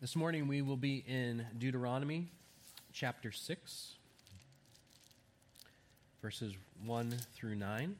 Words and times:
This 0.00 0.16
morning 0.16 0.48
we 0.48 0.62
will 0.62 0.78
be 0.78 1.04
in 1.06 1.44
Deuteronomy 1.58 2.30
chapter 2.90 3.30
6, 3.30 3.96
verses 6.22 6.54
1 6.86 7.14
through 7.34 7.56
9. 7.56 7.96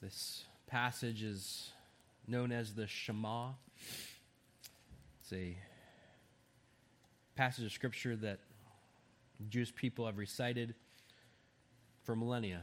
This 0.00 0.44
passage 0.66 1.22
is 1.22 1.68
known 2.26 2.50
as 2.50 2.72
the 2.72 2.86
Shema. 2.86 3.50
It's 5.20 5.34
a 5.34 5.54
passage 7.36 7.66
of 7.66 7.72
scripture 7.72 8.16
that 8.16 8.38
Jewish 9.50 9.74
people 9.74 10.06
have 10.06 10.16
recited 10.16 10.74
for 12.04 12.16
millennia. 12.16 12.62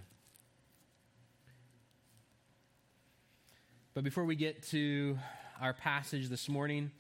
But 3.97 4.03
before 4.03 4.25
we 4.25 4.35
get 4.35 4.61
to 4.67 5.17
our 5.59 5.73
passage 5.73 6.29
this 6.29 6.47
morning, 6.47 6.91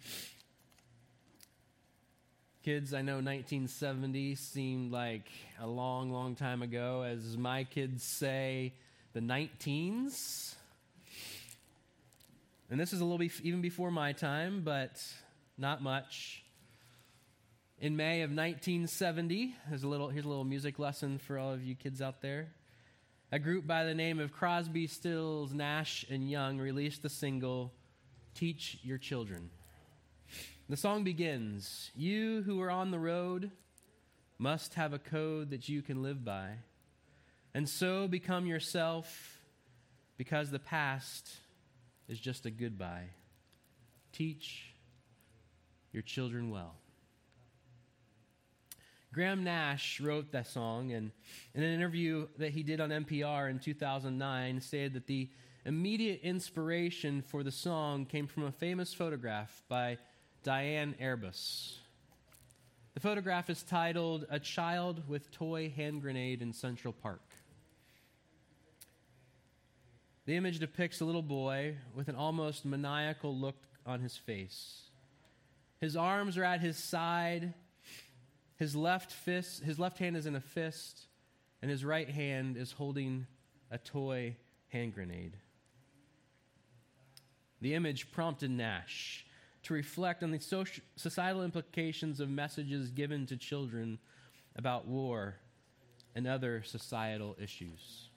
kids, 2.63 2.91
I 2.91 3.03
know 3.03 3.17
1970 3.17 4.33
seemed 4.33 4.91
like 4.91 5.29
a 5.61 5.67
long, 5.67 6.11
long 6.11 6.33
time 6.33 6.63
ago. 6.63 7.03
As 7.03 7.37
my 7.37 7.65
kids 7.65 8.03
say, 8.03 8.73
the 9.13 9.19
19s. 9.19 10.55
And 12.71 12.79
this 12.79 12.93
is 12.93 12.99
a 12.99 13.03
little 13.03 13.19
bit 13.19 13.31
even 13.43 13.61
before 13.61 13.91
my 13.91 14.11
time, 14.13 14.63
but 14.65 14.99
not 15.55 15.83
much. 15.83 16.43
In 17.77 17.95
May 17.95 18.23
of 18.23 18.31
1970, 18.31 19.53
there's 19.69 19.83
a 19.83 19.87
little, 19.87 20.09
here's 20.09 20.25
a 20.25 20.29
little 20.29 20.45
music 20.45 20.79
lesson 20.79 21.19
for 21.19 21.37
all 21.37 21.53
of 21.53 21.63
you 21.63 21.75
kids 21.75 22.01
out 22.01 22.23
there. 22.23 22.47
A 23.29 23.39
group 23.39 23.67
by 23.67 23.83
the 23.83 23.93
name 23.93 24.19
of 24.19 24.31
Crosby, 24.31 24.87
Stills, 24.87 25.53
Nash, 25.53 26.05
and 26.09 26.31
Young 26.31 26.59
released 26.59 27.01
the 27.01 27.09
single 27.09 27.73
Teach 28.33 28.79
Your 28.83 28.97
Children. 28.97 29.49
The 30.69 30.77
song 30.77 31.03
begins 31.03 31.91
You 31.93 32.43
who 32.43 32.61
are 32.61 32.71
on 32.71 32.89
the 32.89 32.99
road 32.99 33.51
must 34.37 34.75
have 34.75 34.93
a 34.93 34.99
code 34.99 35.49
that 35.49 35.67
you 35.67 35.81
can 35.81 36.01
live 36.01 36.23
by, 36.23 36.51
and 37.53 37.67
so 37.67 38.07
become 38.07 38.45
yourself 38.45 39.41
because 40.15 40.49
the 40.49 40.59
past 40.59 41.29
is 42.07 42.21
just 42.21 42.45
a 42.45 42.49
goodbye. 42.49 43.09
Teach 44.13 44.73
your 45.91 46.01
children 46.01 46.49
well. 46.49 46.75
Graham 49.17 49.43
Nash 49.43 49.99
wrote 49.99 50.31
that 50.33 50.45
song, 50.45 50.91
and 50.91 51.09
in 51.55 51.63
an 51.63 51.73
interview 51.73 52.27
that 52.37 52.51
he 52.51 52.61
did 52.61 52.79
on 52.79 52.91
NPR 52.91 53.49
in 53.49 53.57
2009, 53.57 54.61
stated 54.61 54.93
that 54.93 55.07
the 55.07 55.27
immediate 55.65 56.21
inspiration 56.21 57.23
for 57.23 57.41
the 57.41 57.49
song 57.49 58.05
came 58.05 58.27
from 58.27 58.43
a 58.43 58.51
famous 58.51 58.93
photograph 58.93 59.63
by 59.67 59.97
Diane 60.43 60.93
Arbus. 61.01 61.77
The 62.93 62.99
photograph 62.99 63.49
is 63.49 63.63
titled 63.63 64.27
A 64.29 64.39
Child 64.39 65.01
with 65.09 65.31
Toy 65.31 65.73
Hand 65.75 66.03
Grenade 66.03 66.43
in 66.43 66.53
Central 66.53 66.93
Park. 66.93 67.23
The 70.27 70.35
image 70.35 70.59
depicts 70.59 71.01
a 71.01 71.05
little 71.05 71.23
boy 71.23 71.77
with 71.95 72.07
an 72.07 72.15
almost 72.15 72.65
maniacal 72.65 73.35
look 73.35 73.57
on 73.83 73.99
his 73.99 74.15
face. 74.15 74.81
His 75.81 75.95
arms 75.97 76.37
are 76.37 76.43
at 76.43 76.61
his 76.61 76.77
side 76.77 77.55
his 78.57 78.75
left 78.75 79.11
fist, 79.11 79.63
his 79.63 79.79
left 79.79 79.99
hand 79.99 80.17
is 80.17 80.25
in 80.25 80.35
a 80.35 80.41
fist, 80.41 81.05
and 81.61 81.69
his 81.69 81.85
right 81.85 82.09
hand 82.09 82.57
is 82.57 82.71
holding 82.71 83.27
a 83.71 83.77
toy 83.77 84.35
hand 84.69 84.93
grenade. 84.93 85.37
The 87.61 87.75
image 87.75 88.11
prompted 88.11 88.51
Nash 88.51 89.25
to 89.63 89.73
reflect 89.73 90.23
on 90.23 90.31
the 90.31 90.39
social, 90.39 90.83
societal 90.95 91.43
implications 91.43 92.19
of 92.19 92.29
messages 92.29 92.89
given 92.91 93.25
to 93.27 93.37
children 93.37 93.99
about 94.55 94.87
war 94.87 95.35
and 96.15 96.27
other 96.27 96.63
societal 96.63 97.35
issues. 97.39 98.09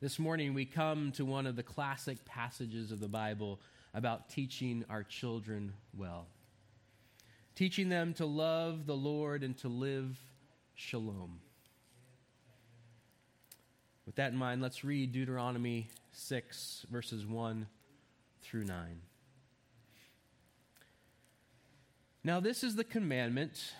This 0.00 0.20
morning, 0.20 0.54
we 0.54 0.64
come 0.64 1.10
to 1.12 1.24
one 1.24 1.46
of 1.46 1.56
the 1.56 1.62
classic 1.64 2.24
passages 2.24 2.92
of 2.92 3.00
the 3.00 3.08
Bible 3.08 3.60
about 3.92 4.28
teaching 4.28 4.84
our 4.88 5.02
children 5.02 5.72
well 5.96 6.26
teaching 7.58 7.88
them 7.88 8.14
to 8.14 8.24
love 8.24 8.86
the 8.86 8.94
Lord 8.94 9.42
and 9.42 9.58
to 9.58 9.66
live 9.66 10.16
shalom. 10.76 11.40
With 14.06 14.14
that 14.14 14.30
in 14.30 14.38
mind, 14.38 14.62
let's 14.62 14.84
read 14.84 15.10
Deuteronomy 15.10 15.88
6, 16.12 16.86
verses 16.88 17.26
1 17.26 17.66
through 18.42 18.62
9. 18.62 19.00
Now, 22.22 22.38
this 22.38 22.62
is 22.62 22.76
the 22.76 22.84
commandment, 22.84 23.74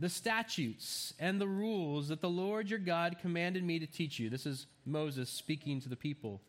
the 0.00 0.08
statutes, 0.08 1.12
and 1.18 1.38
the 1.38 1.48
rules 1.48 2.08
that 2.08 2.22
the 2.22 2.30
Lord 2.30 2.70
your 2.70 2.78
God 2.78 3.16
commanded 3.20 3.62
me 3.62 3.78
to 3.78 3.86
teach 3.86 4.18
you. 4.18 4.30
This 4.30 4.46
is 4.46 4.66
Moses 4.86 5.28
speaking 5.28 5.82
to 5.82 5.90
the 5.90 5.96
people. 5.96 6.40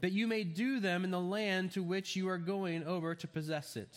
That 0.00 0.10
you 0.10 0.26
may 0.26 0.42
do 0.42 0.80
them 0.80 1.04
in 1.04 1.12
the 1.12 1.20
land 1.20 1.70
to 1.74 1.84
which 1.84 2.16
you 2.16 2.28
are 2.28 2.38
going 2.38 2.82
over 2.84 3.14
to 3.14 3.28
possess 3.28 3.76
it 3.76 3.96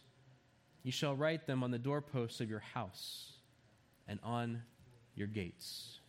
You 0.83 0.91
shall 0.91 1.15
write 1.15 1.45
them 1.45 1.63
on 1.63 1.71
the 1.71 1.79
doorposts 1.79 2.41
of 2.41 2.49
your 2.49 2.59
house 2.59 3.33
and 4.07 4.19
on 4.23 4.63
your 5.15 5.27
gates. 5.27 5.99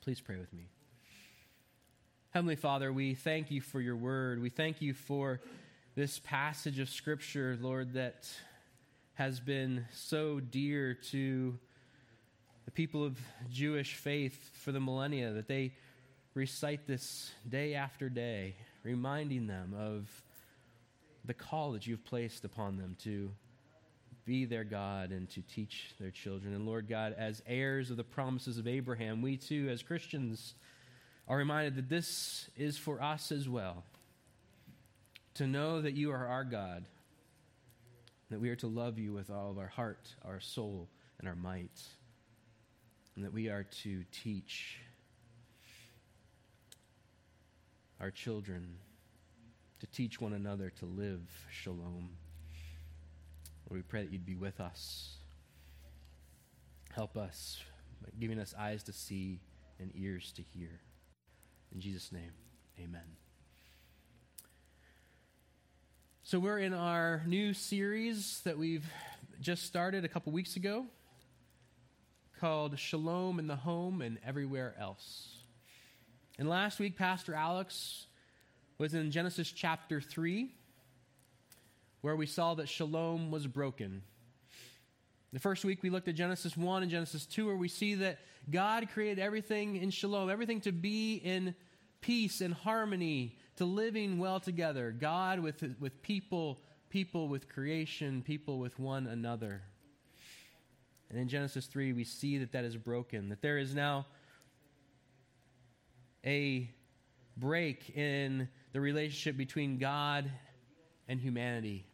Please 0.00 0.20
pray 0.20 0.36
with 0.36 0.52
me. 0.52 0.68
Heavenly 2.30 2.56
Father, 2.56 2.92
we 2.92 3.14
thank 3.14 3.50
you 3.50 3.60
for 3.60 3.80
your 3.80 3.96
word. 3.96 4.40
We 4.40 4.50
thank 4.50 4.80
you 4.80 4.94
for 4.94 5.40
this 5.96 6.20
passage 6.20 6.78
of 6.78 6.88
Scripture, 6.88 7.58
Lord, 7.60 7.94
that 7.94 8.28
has 9.14 9.40
been 9.40 9.84
so 9.92 10.38
dear 10.38 10.94
to 11.10 11.58
the 12.64 12.70
people 12.70 13.04
of 13.04 13.18
Jewish 13.50 13.94
faith 13.94 14.50
for 14.62 14.70
the 14.70 14.78
millennia, 14.78 15.32
that 15.32 15.48
they 15.48 15.72
recite 16.34 16.86
this 16.86 17.32
day 17.48 17.74
after 17.74 18.08
day, 18.08 18.54
reminding 18.84 19.48
them 19.48 19.74
of 19.76 20.08
the 21.24 21.34
call 21.34 21.72
that 21.72 21.86
you've 21.86 22.04
placed 22.04 22.44
upon 22.44 22.76
them 22.76 22.96
to 23.04 23.30
be 24.24 24.44
their 24.44 24.64
God 24.64 25.10
and 25.10 25.28
to 25.30 25.42
teach 25.42 25.94
their 25.98 26.10
children. 26.10 26.54
And 26.54 26.66
Lord 26.66 26.88
God, 26.88 27.14
as 27.18 27.42
heirs 27.46 27.90
of 27.90 27.96
the 27.96 28.04
promises 28.04 28.58
of 28.58 28.66
Abraham, 28.66 29.22
we 29.22 29.36
too, 29.36 29.68
as 29.70 29.82
Christians, 29.82 30.54
are 31.28 31.36
reminded 31.36 31.76
that 31.76 31.88
this 31.88 32.48
is 32.56 32.76
for 32.76 33.02
us 33.02 33.32
as 33.32 33.48
well. 33.48 33.84
To 35.34 35.46
know 35.46 35.80
that 35.80 35.94
you 35.94 36.10
are 36.10 36.26
our 36.26 36.44
God, 36.44 36.84
that 38.30 38.40
we 38.40 38.50
are 38.50 38.56
to 38.56 38.66
love 38.66 38.98
you 38.98 39.12
with 39.12 39.30
all 39.30 39.50
of 39.50 39.58
our 39.58 39.68
heart, 39.68 40.14
our 40.24 40.40
soul, 40.40 40.88
and 41.18 41.28
our 41.28 41.36
might, 41.36 41.80
and 43.14 43.24
that 43.24 43.32
we 43.32 43.48
are 43.48 43.64
to 43.82 44.04
teach 44.12 44.78
our 48.00 48.10
children 48.10 48.76
to 49.80 49.86
teach 49.86 50.20
one 50.20 50.34
another 50.34 50.70
to 50.78 50.86
live 50.86 51.20
shalom. 51.50 52.10
Lord, 53.68 53.78
we 53.78 53.82
pray 53.82 54.02
that 54.02 54.12
you'd 54.12 54.26
be 54.26 54.34
with 54.34 54.60
us. 54.60 55.16
Help 56.92 57.16
us, 57.16 57.62
giving 58.18 58.38
us 58.38 58.54
eyes 58.58 58.82
to 58.84 58.92
see 58.92 59.40
and 59.78 59.90
ears 59.94 60.32
to 60.32 60.42
hear. 60.42 60.80
In 61.72 61.80
Jesus' 61.80 62.12
name, 62.12 62.32
amen. 62.78 63.16
So, 66.22 66.38
we're 66.38 66.58
in 66.58 66.74
our 66.74 67.22
new 67.26 67.54
series 67.54 68.40
that 68.44 68.58
we've 68.58 68.84
just 69.40 69.64
started 69.64 70.04
a 70.04 70.08
couple 70.08 70.32
weeks 70.32 70.56
ago 70.56 70.84
called 72.38 72.78
Shalom 72.78 73.38
in 73.38 73.46
the 73.46 73.56
Home 73.56 74.02
and 74.02 74.18
Everywhere 74.26 74.74
Else. 74.78 75.42
And 76.38 76.48
last 76.48 76.78
week, 76.78 76.96
Pastor 76.96 77.34
Alex 77.34 78.06
was 78.80 78.94
in 78.94 79.10
Genesis 79.10 79.52
chapter 79.52 80.00
3, 80.00 80.50
where 82.00 82.16
we 82.16 82.24
saw 82.24 82.54
that 82.54 82.66
shalom 82.66 83.30
was 83.30 83.46
broken. 83.46 84.00
The 85.34 85.38
first 85.38 85.66
week 85.66 85.82
we 85.82 85.90
looked 85.90 86.08
at 86.08 86.14
Genesis 86.14 86.56
1 86.56 86.82
and 86.82 86.90
Genesis 86.90 87.26
2, 87.26 87.44
where 87.44 87.56
we 87.56 87.68
see 87.68 87.96
that 87.96 88.20
God 88.50 88.88
created 88.90 89.18
everything 89.18 89.76
in 89.76 89.90
shalom, 89.90 90.30
everything 90.30 90.62
to 90.62 90.72
be 90.72 91.16
in 91.16 91.54
peace 92.00 92.40
and 92.40 92.54
harmony, 92.54 93.36
to 93.56 93.66
living 93.66 94.18
well 94.18 94.40
together. 94.40 94.96
God 94.98 95.40
with, 95.40 95.62
with 95.78 96.00
people, 96.00 96.58
people 96.88 97.28
with 97.28 97.50
creation, 97.50 98.22
people 98.22 98.58
with 98.58 98.78
one 98.78 99.06
another. 99.06 99.60
And 101.10 101.18
in 101.18 101.28
Genesis 101.28 101.66
3, 101.66 101.92
we 101.92 102.04
see 102.04 102.38
that 102.38 102.52
that 102.52 102.64
is 102.64 102.78
broken, 102.78 103.28
that 103.28 103.42
there 103.42 103.58
is 103.58 103.74
now 103.74 104.06
a 106.24 106.70
break 107.36 107.94
in 107.94 108.48
the 108.72 108.80
relationship 108.80 109.36
between 109.36 109.78
God 109.78 110.30
and 111.08 111.20
humanity. 111.20 111.84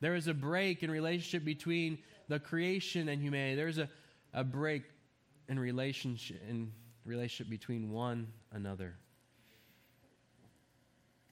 There 0.00 0.14
is 0.14 0.28
a 0.28 0.34
break 0.34 0.82
in 0.82 0.90
relationship 0.90 1.44
between 1.44 1.98
the 2.28 2.38
creation 2.38 3.08
and 3.08 3.20
humanity. 3.20 3.56
There's 3.56 3.78
a, 3.78 3.88
a 4.32 4.44
break 4.44 4.84
in 5.48 5.58
relationship 5.58 6.40
in 6.48 6.72
relationship 7.04 7.50
between 7.50 7.90
one 7.90 8.28
another. 8.52 8.94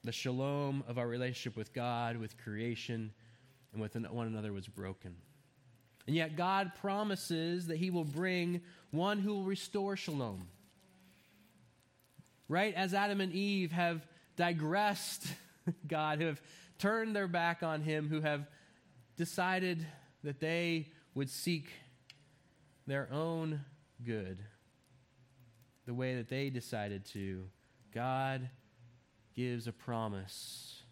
The 0.03 0.11
shalom 0.11 0.83
of 0.87 0.97
our 0.97 1.07
relationship 1.07 1.55
with 1.55 1.73
God, 1.73 2.17
with 2.17 2.37
creation, 2.37 3.13
and 3.73 3.81
with 3.81 3.95
one 3.95 4.27
another 4.27 4.51
was 4.53 4.67
broken. 4.67 5.15
And 6.07 6.15
yet 6.15 6.35
God 6.35 6.71
promises 6.79 7.67
that 7.67 7.77
he 7.77 7.89
will 7.89 8.05
bring 8.05 8.61
one 8.91 9.19
who 9.19 9.35
will 9.35 9.43
restore 9.43 9.95
shalom. 9.95 10.47
Right 12.49 12.73
as 12.73 12.93
Adam 12.93 13.19
and 13.19 13.33
Eve 13.33 13.73
have 13.73 14.07
digressed 14.37 15.27
God, 15.87 16.19
who 16.19 16.27
have 16.27 16.41
turned 16.79 17.15
their 17.15 17.27
back 17.27 17.63
on 17.63 17.81
Him, 17.81 18.07
who 18.07 18.21
have 18.21 18.47
decided 19.17 19.85
that 20.23 20.39
they 20.39 20.87
would 21.13 21.29
seek 21.29 21.69
their 22.85 23.09
own 23.11 23.59
good 24.05 24.37
the 25.85 25.93
way 25.93 26.15
that 26.15 26.29
they 26.29 26.49
decided 26.49 27.05
to, 27.05 27.45
God 27.93 28.49
gives 29.35 29.67
a 29.67 29.71
promise 29.71 30.83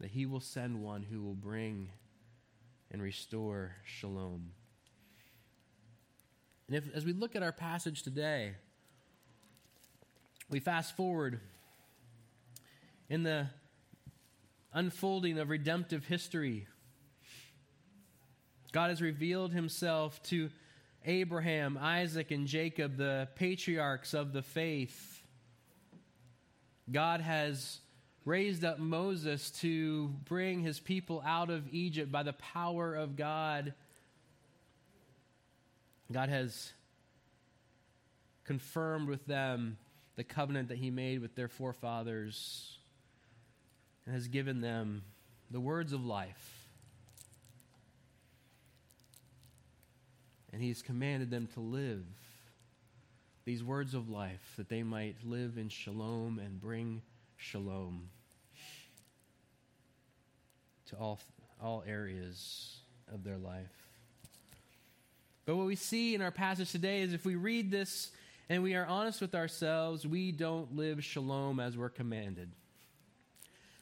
that 0.00 0.10
He 0.10 0.26
will 0.26 0.40
send 0.40 0.82
one 0.82 1.02
who 1.02 1.22
will 1.22 1.34
bring 1.34 1.90
and 2.90 3.02
restore 3.02 3.74
shalom. 3.84 4.52
And 6.68 6.76
if, 6.76 6.84
as 6.94 7.04
we 7.04 7.12
look 7.12 7.34
at 7.34 7.42
our 7.42 7.52
passage 7.52 8.02
today, 8.02 8.52
we 10.48 10.60
fast 10.60 10.96
forward 10.96 11.40
in 13.10 13.24
the 13.24 13.48
unfolding 14.72 15.38
of 15.38 15.50
redemptive 15.50 16.06
history. 16.06 16.68
God 18.72 18.90
has 18.90 19.02
revealed 19.02 19.52
himself 19.52 20.22
to 20.24 20.48
Abraham, 21.04 21.76
Isaac, 21.76 22.30
and 22.30 22.46
Jacob, 22.46 22.96
the 22.96 23.28
patriarchs 23.34 24.14
of 24.14 24.32
the 24.32 24.42
faith. 24.42 25.24
God 26.90 27.20
has 27.20 27.80
raised 28.24 28.64
up 28.64 28.78
Moses 28.78 29.50
to 29.62 30.08
bring 30.24 30.60
his 30.60 30.78
people 30.78 31.20
out 31.26 31.50
of 31.50 31.66
Egypt 31.72 32.12
by 32.12 32.22
the 32.22 32.34
power 32.34 32.94
of 32.94 33.16
God. 33.16 33.74
God 36.12 36.28
has 36.28 36.72
confirmed 38.44 39.08
with 39.08 39.26
them 39.26 39.78
the 40.14 40.24
covenant 40.24 40.68
that 40.68 40.78
he 40.78 40.90
made 40.90 41.20
with 41.20 41.34
their 41.34 41.48
forefathers 41.48 42.79
and 44.10 44.16
has 44.16 44.26
given 44.26 44.60
them 44.60 45.04
the 45.52 45.60
words 45.60 45.92
of 45.92 46.04
life. 46.04 46.66
And 50.52 50.60
he's 50.60 50.82
commanded 50.82 51.30
them 51.30 51.48
to 51.54 51.60
live 51.60 52.02
these 53.44 53.62
words 53.62 53.94
of 53.94 54.08
life 54.08 54.54
that 54.56 54.68
they 54.68 54.82
might 54.82 55.14
live 55.24 55.58
in 55.58 55.68
shalom 55.68 56.40
and 56.44 56.60
bring 56.60 57.02
shalom 57.36 58.08
to 60.88 60.96
all, 60.96 61.20
all 61.62 61.84
areas 61.86 62.78
of 63.14 63.22
their 63.22 63.38
life. 63.38 63.70
But 65.46 65.54
what 65.54 65.66
we 65.66 65.76
see 65.76 66.16
in 66.16 66.20
our 66.20 66.32
passage 66.32 66.72
today 66.72 67.02
is 67.02 67.12
if 67.12 67.24
we 67.24 67.36
read 67.36 67.70
this 67.70 68.10
and 68.48 68.64
we 68.64 68.74
are 68.74 68.86
honest 68.86 69.20
with 69.20 69.36
ourselves, 69.36 70.04
we 70.04 70.32
don't 70.32 70.74
live 70.74 71.04
shalom 71.04 71.60
as 71.60 71.76
we're 71.76 71.90
commanded. 71.90 72.50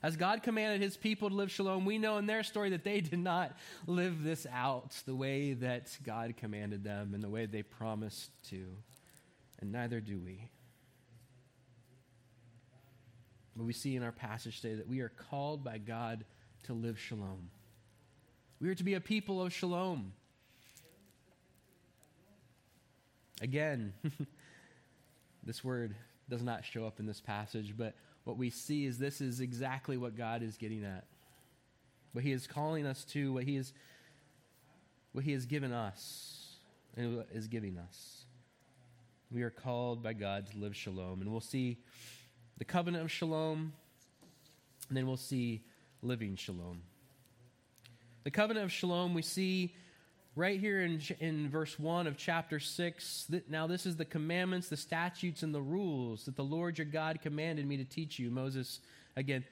As 0.02 0.16
God 0.16 0.44
commanded 0.44 0.80
his 0.80 0.96
people 0.96 1.28
to 1.28 1.34
live 1.34 1.50
shalom, 1.50 1.84
we 1.84 1.98
know 1.98 2.18
in 2.18 2.26
their 2.26 2.44
story 2.44 2.70
that 2.70 2.84
they 2.84 3.00
did 3.00 3.18
not 3.18 3.56
live 3.86 4.22
this 4.22 4.46
out 4.52 4.94
the 5.06 5.14
way 5.14 5.54
that 5.54 5.96
God 6.04 6.36
commanded 6.36 6.84
them 6.84 7.14
and 7.14 7.22
the 7.22 7.28
way 7.28 7.46
they 7.46 7.62
promised 7.62 8.30
to. 8.50 8.66
And 9.58 9.72
neither 9.72 10.00
do 10.00 10.20
we. 10.20 10.50
But 13.56 13.64
we 13.64 13.72
see 13.72 13.96
in 13.96 14.04
our 14.04 14.12
passage 14.12 14.60
today 14.60 14.76
that 14.76 14.88
we 14.88 15.00
are 15.00 15.08
called 15.08 15.64
by 15.64 15.78
God 15.78 16.24
to 16.64 16.74
live 16.74 16.96
shalom. 16.96 17.50
We 18.60 18.68
are 18.68 18.76
to 18.76 18.84
be 18.84 18.94
a 18.94 19.00
people 19.00 19.42
of 19.42 19.52
shalom. 19.52 20.12
Again, 23.40 23.94
this 25.42 25.64
word 25.64 25.96
does 26.28 26.42
not 26.42 26.64
show 26.64 26.86
up 26.86 27.00
in 27.00 27.06
this 27.06 27.20
passage, 27.20 27.74
but 27.76 27.96
what 28.28 28.36
we 28.36 28.50
see 28.50 28.84
is 28.84 28.98
this 28.98 29.22
is 29.22 29.40
exactly 29.40 29.96
what 29.96 30.14
God 30.14 30.42
is 30.42 30.58
getting 30.58 30.84
at. 30.84 31.04
What 32.12 32.22
he 32.22 32.30
is 32.30 32.46
calling 32.46 32.84
us 32.84 33.04
to, 33.04 33.32
what 33.32 33.44
he 33.44 33.56
is 33.56 33.72
what 35.12 35.24
he 35.24 35.32
has 35.32 35.46
given 35.46 35.72
us 35.72 36.56
and 36.94 37.24
is 37.32 37.46
giving 37.46 37.78
us. 37.78 38.26
We 39.30 39.44
are 39.44 39.50
called 39.50 40.02
by 40.02 40.12
God 40.12 40.46
to 40.50 40.58
live 40.58 40.76
shalom. 40.76 41.22
And 41.22 41.30
we'll 41.30 41.40
see 41.40 41.78
the 42.58 42.66
covenant 42.66 43.02
of 43.02 43.10
shalom, 43.10 43.72
and 44.88 44.96
then 44.96 45.06
we'll 45.06 45.16
see 45.16 45.62
living 46.02 46.36
shalom. 46.36 46.82
The 48.24 48.30
covenant 48.30 48.64
of 48.64 48.72
shalom 48.72 49.14
we 49.14 49.22
see 49.22 49.74
right 50.38 50.60
here 50.60 50.82
in, 50.82 51.00
in 51.18 51.50
verse 51.50 51.80
1 51.80 52.06
of 52.06 52.16
chapter 52.16 52.60
6 52.60 53.24
that 53.30 53.50
now 53.50 53.66
this 53.66 53.84
is 53.86 53.96
the 53.96 54.04
commandments 54.04 54.68
the 54.68 54.76
statutes 54.76 55.42
and 55.42 55.52
the 55.52 55.60
rules 55.60 56.26
that 56.26 56.36
the 56.36 56.44
lord 56.44 56.78
your 56.78 56.84
god 56.84 57.20
commanded 57.20 57.66
me 57.66 57.76
to 57.76 57.84
teach 57.84 58.20
you 58.20 58.30
moses 58.30 58.78
again. 59.16 59.44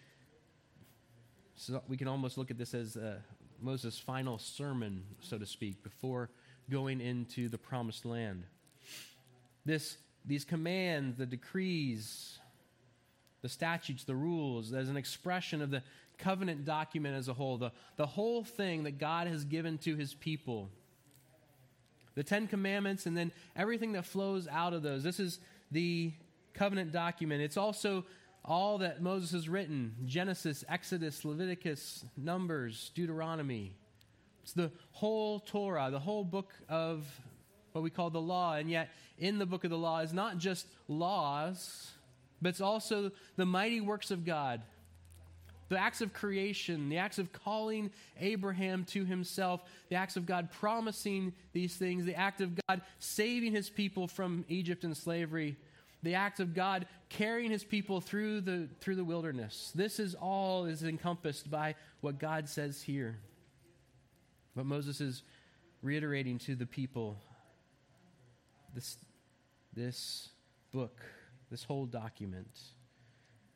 So 1.57 1.83
we 1.89 1.97
can 1.97 2.07
almost 2.07 2.39
look 2.39 2.53
at 2.53 2.59
this 2.59 2.73
as 2.73 2.97
uh, 2.97 3.17
moses 3.61 3.99
final 3.99 4.39
sermon 4.39 5.03
so 5.21 5.37
to 5.39 5.47
speak 5.47 5.83
before 5.83 6.31
going 6.71 7.01
into 7.01 7.49
the 7.49 7.59
promised 7.59 8.05
land. 8.05 8.45
This 9.65 9.97
these 10.25 10.45
commands 10.45 11.17
the 11.19 11.27
decrees 11.27 12.39
the 13.43 13.49
statutes 13.49 14.05
the 14.05 14.15
rules 14.15 14.73
as 14.73 14.89
an 14.89 14.97
expression 14.97 15.63
of 15.63 15.71
the 15.71 15.83
covenant 16.19 16.65
document 16.65 17.17
as 17.17 17.29
a 17.29 17.35
whole, 17.35 17.59
the, 17.59 17.73
the 17.97 18.07
whole 18.07 18.45
thing 18.45 18.85
that 18.85 18.99
God 18.99 19.27
has 19.27 19.45
given 19.45 19.79
to 19.79 19.97
his 19.97 20.15
people. 20.15 20.71
The 22.15 22.25
Ten 22.25 22.47
Commandments, 22.47 23.07
and 23.07 23.17
then 23.17 23.31
everything 23.55 23.93
that 23.93 24.07
flows 24.07 24.49
out 24.49 24.73
of 24.73 24.83
those. 24.83 25.03
This 25.03 25.21
is 25.21 25.39
the 25.71 26.13
covenant 26.55 26.93
document. 26.93 27.43
It's 27.43 27.59
also 27.59 28.05
all 28.45 28.79
that 28.79 29.03
Moses 29.03 29.33
has 29.33 29.49
written 29.49 29.95
Genesis, 30.07 30.65
Exodus, 30.69 31.25
Leviticus, 31.25 32.05
Numbers, 32.17 32.91
Deuteronomy. 32.95 33.73
It's 34.43 34.53
the 34.53 34.71
whole 34.93 35.41
Torah, 35.41 35.91
the 35.91 35.99
whole 35.99 36.25
book 36.25 36.55
of 36.69 37.05
what 37.73 37.83
we 37.83 37.91
call 37.91 38.09
the 38.09 38.21
law. 38.21 38.55
And 38.55 38.71
yet, 38.71 38.89
in 39.19 39.39
the 39.39 39.47
book 39.47 39.65
of 39.65 39.71
the 39.71 39.77
law 39.77 39.99
is 40.01 40.13
not 40.13 40.39
just 40.39 40.67
laws, 40.89 41.91
but 42.41 42.51
it's 42.51 42.61
also 42.61 43.11
the 43.37 43.45
mighty 43.45 43.81
works 43.81 44.11
of 44.11 44.25
God 44.25 44.63
the 45.69 45.79
acts 45.79 46.01
of 46.01 46.13
creation, 46.13 46.89
the 46.89 46.99
acts 46.99 47.19
of 47.19 47.33
calling 47.33 47.91
Abraham 48.21 48.85
to 48.85 49.05
himself, 49.05 49.63
the 49.89 49.97
acts 49.97 50.17
of 50.17 50.27
God 50.27 50.51
promising 50.51 51.33
these 51.53 51.77
things, 51.77 52.05
the 52.05 52.15
act 52.15 52.41
of 52.41 52.59
God 52.69 52.83
saving 52.99 53.53
his 53.53 53.69
people 53.69 54.07
from 54.07 54.45
Egypt 54.49 54.85
and 54.85 54.97
slavery, 54.97 55.57
the 56.03 56.15
act 56.15 56.41
of 56.41 56.55
God 56.55 56.87
carrying 57.09 57.51
his 57.51 57.65
people 57.65 58.01
through 58.01 58.41
the, 58.43 58.69
through 58.81 58.97
the 58.97 59.05
wilderness. 59.05 59.73
This 59.75 59.99
is 59.99 60.15
all 60.15 60.67
is 60.67 60.83
encompassed 60.83 61.51
by 61.51 61.75
what 62.01 62.19
God 62.19 62.49
says 62.49 62.83
here. 62.83 63.19
What 64.55 64.67
Moses 64.67 65.01
is 65.01 65.23
reiterating 65.83 66.39
to 66.41 66.55
the 66.55 66.67
people 66.67 67.19
this, 68.75 68.99
this 69.75 70.29
book 70.73 71.03
this 71.51 71.65
whole 71.65 71.87
document. 71.87 72.49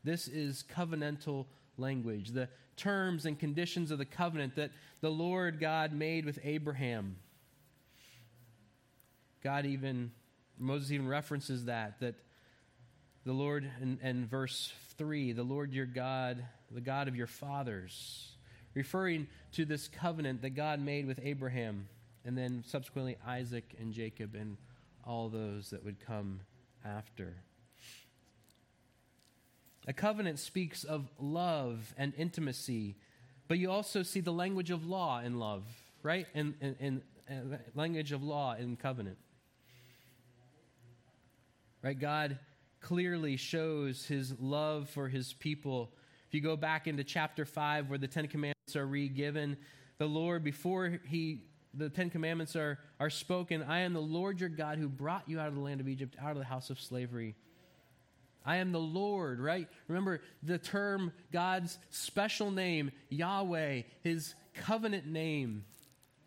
This 0.04 0.28
is 0.28 0.64
covenantal 0.74 1.46
language, 1.80 2.28
the 2.28 2.48
terms 2.76 3.26
and 3.26 3.38
conditions 3.38 3.90
of 3.90 3.98
the 3.98 4.04
covenant 4.04 4.56
that 4.56 4.70
the 5.00 5.10
Lord 5.10 5.60
God 5.60 5.92
made 5.92 6.24
with 6.24 6.38
Abraham. 6.44 7.16
God 9.42 9.66
even, 9.66 10.12
Moses 10.58 10.92
even 10.92 11.08
references 11.08 11.64
that, 11.66 12.00
that 12.00 12.14
the 13.24 13.32
Lord, 13.32 13.70
in, 13.80 13.98
in 14.02 14.26
verse 14.26 14.72
3, 14.96 15.32
the 15.32 15.42
Lord 15.42 15.72
your 15.72 15.86
God, 15.86 16.44
the 16.70 16.80
God 16.80 17.08
of 17.08 17.16
your 17.16 17.26
fathers, 17.26 18.32
referring 18.74 19.26
to 19.52 19.64
this 19.64 19.88
covenant 19.88 20.42
that 20.42 20.50
God 20.50 20.80
made 20.80 21.06
with 21.06 21.20
Abraham, 21.22 21.88
and 22.24 22.36
then 22.36 22.64
subsequently 22.66 23.16
Isaac 23.26 23.74
and 23.78 23.92
Jacob 23.92 24.34
and 24.34 24.56
all 25.04 25.28
those 25.28 25.70
that 25.70 25.84
would 25.84 26.00
come 26.00 26.40
after. 26.84 27.34
A 29.86 29.92
covenant 29.92 30.38
speaks 30.38 30.84
of 30.84 31.08
love 31.18 31.94
and 31.96 32.12
intimacy, 32.16 32.96
but 33.48 33.58
you 33.58 33.70
also 33.70 34.02
see 34.02 34.20
the 34.20 34.32
language 34.32 34.70
of 34.70 34.86
law 34.86 35.20
in 35.20 35.38
love, 35.38 35.64
right? 36.02 36.26
In, 36.34 36.54
in, 36.60 36.76
in, 36.78 37.02
in 37.28 37.58
language 37.74 38.12
of 38.12 38.22
law 38.22 38.54
in 38.54 38.76
covenant. 38.76 39.16
Right? 41.82 41.98
God 41.98 42.38
clearly 42.80 43.36
shows 43.36 44.04
his 44.04 44.38
love 44.38 44.90
for 44.90 45.08
his 45.08 45.32
people. 45.32 45.90
If 46.28 46.34
you 46.34 46.40
go 46.40 46.56
back 46.56 46.86
into 46.86 47.02
chapter 47.02 47.44
5 47.44 47.88
where 47.88 47.98
the 47.98 48.06
10 48.06 48.28
commandments 48.28 48.76
are 48.76 48.86
re-given, 48.86 49.56
the 49.98 50.06
Lord 50.06 50.44
before 50.44 51.00
he 51.08 51.42
the 51.72 51.88
10 51.88 52.10
commandments 52.10 52.56
are 52.56 52.78
are 52.98 53.10
spoken, 53.10 53.62
I 53.62 53.80
am 53.80 53.92
the 53.92 54.00
Lord 54.00 54.40
your 54.40 54.48
God 54.48 54.78
who 54.78 54.88
brought 54.88 55.28
you 55.28 55.38
out 55.38 55.48
of 55.48 55.54
the 55.54 55.60
land 55.60 55.80
of 55.80 55.88
Egypt, 55.88 56.16
out 56.20 56.32
of 56.32 56.38
the 56.38 56.44
house 56.44 56.68
of 56.68 56.80
slavery. 56.80 57.36
I 58.44 58.56
am 58.56 58.72
the 58.72 58.80
Lord, 58.80 59.40
right? 59.40 59.68
Remember 59.88 60.20
the 60.42 60.58
term 60.58 61.12
God's 61.32 61.78
special 61.90 62.50
name, 62.50 62.90
Yahweh, 63.08 63.82
his 64.02 64.34
covenant 64.54 65.06
name, 65.06 65.64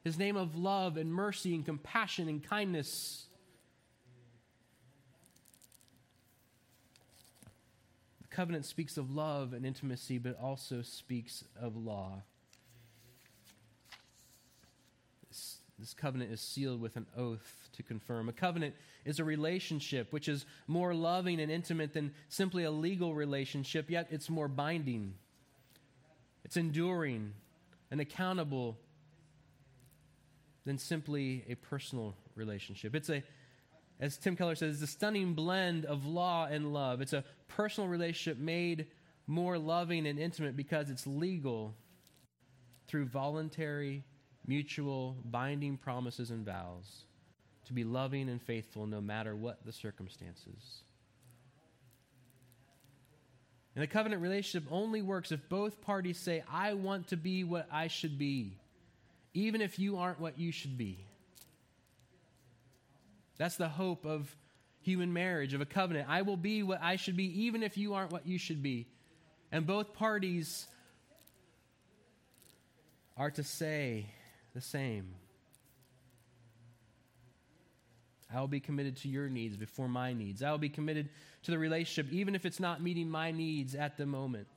his 0.04 0.18
name 0.18 0.36
of 0.36 0.56
love 0.56 0.98
and 0.98 1.14
mercy 1.14 1.56
and 1.56 1.66
compassion 1.66 2.30
and 2.30 2.44
kindness. 2.44 3.26
The 8.22 8.28
covenant 8.28 8.66
speaks 8.66 8.98
of 8.98 9.12
love 9.12 9.54
and 9.54 9.66
intimacy, 9.66 10.18
but 10.18 10.40
also 10.40 10.82
speaks 10.82 11.44
of 11.60 11.76
law. 11.76 12.24
This, 15.84 15.94
covenant 15.94 16.32
is 16.32 16.40
sealed 16.40 16.80
with 16.80 16.96
an 16.96 17.06
oath 17.18 17.68
to 17.74 17.84
confirm. 17.84 18.30
A 18.30 18.32
covenant 18.32 18.74
is 19.04 19.20
a 19.20 19.26
relationship 19.26 20.14
which 20.14 20.30
is 20.30 20.46
more 20.66 20.94
loving 20.94 21.42
and 21.42 21.52
intimate 21.52 21.94
than 21.94 22.14
simply 22.30 22.64
a 22.64 22.72
legal 22.72 23.14
relationship, 23.14 23.90
yet 23.90 24.08
it's 24.10 24.30
more 24.30 24.48
binding. 24.48 25.16
It's 26.46 26.56
enduring 26.56 27.34
and 27.92 28.00
accountable 28.00 28.78
than 30.64 30.78
simply 30.78 31.44
a 31.50 31.56
personal 31.56 32.16
relationship. 32.36 32.96
It's 32.96 33.10
a 33.10 33.22
as 34.00 34.18
Tim 34.18 34.38
Keller 34.38 34.56
says, 34.56 34.76
it's 34.76 34.90
a 34.90 34.94
stunning 34.94 35.34
blend 35.34 35.84
of 35.84 36.06
law 36.06 36.46
and 36.46 36.74
love. 36.74 37.02
It's 37.02 37.14
a 37.14 37.26
personal 37.50 37.90
relationship 37.90 38.42
made 38.42 38.88
more 39.28 39.58
loving 39.58 40.08
and 40.08 40.18
intimate 40.18 40.56
because 40.56 40.90
it's 40.90 41.06
legal 41.06 41.76
through 42.88 43.06
voluntary, 43.06 44.06
mutual, 44.48 45.16
binding 45.26 45.78
promises 45.78 46.32
and 46.32 46.46
vows 46.46 47.06
to 47.66 47.74
be 47.74 47.84
loving 47.84 48.30
and 48.30 48.42
faithful 48.42 48.86
no 48.86 49.00
matter 49.00 49.36
what 49.36 49.66
the 49.66 49.72
circumstances. 49.72 50.84
And 53.76 53.84
a 53.84 53.88
covenant 53.88 54.22
relationship 54.22 54.70
only 54.72 55.02
works 55.02 55.32
if 55.32 55.50
both 55.50 55.82
parties 55.82 56.20
say, 56.20 56.44
I 56.52 56.74
want 56.74 57.08
to 57.08 57.18
be 57.18 57.44
what 57.44 57.68
I 57.72 57.88
should 57.88 58.20
be, 58.20 58.58
even 59.34 59.62
if 59.62 59.80
you 59.80 59.98
aren't 59.98 60.20
what 60.20 60.38
you 60.38 60.52
should 60.52 60.78
be. 60.78 61.06
That's 63.38 63.56
the 63.56 63.70
hope 63.70 64.06
of 64.06 64.36
human 64.82 65.12
marriage, 65.12 65.54
of 65.54 65.62
a 65.62 65.66
covenant. 65.66 66.08
I 66.08 66.22
will 66.22 66.38
be 66.38 66.62
what 66.62 66.82
I 66.84 66.98
should 66.98 67.18
be, 67.18 67.46
even 67.46 67.64
if 67.64 67.78
you 67.78 67.94
aren't 67.96 68.12
what 68.12 68.28
you 68.28 68.38
should 68.38 68.62
be. 68.62 68.88
And 69.52 69.66
both 69.66 69.94
parties 69.94 70.68
are 73.18 73.32
to 73.32 73.44
say 73.44 74.08
the 74.54 74.62
same. 74.62 75.16
I 78.34 78.40
will 78.40 78.48
be 78.48 78.60
committed 78.60 78.98
to 78.98 79.08
your 79.08 79.30
needs 79.30 79.56
before 79.56 79.88
my 79.88 80.14
needs. 80.14 80.42
I 80.42 80.52
will 80.52 80.58
be 80.58 80.70
committed 80.70 81.10
to 81.44 81.52
the 81.52 81.60
relationship, 81.60 82.12
even 82.12 82.34
if 82.34 82.46
it's 82.46 82.60
not 82.60 82.82
meeting 82.82 83.10
my 83.10 83.32
needs 83.32 83.76
at 83.76 83.98
the 83.98 84.06
moment. 84.06 84.48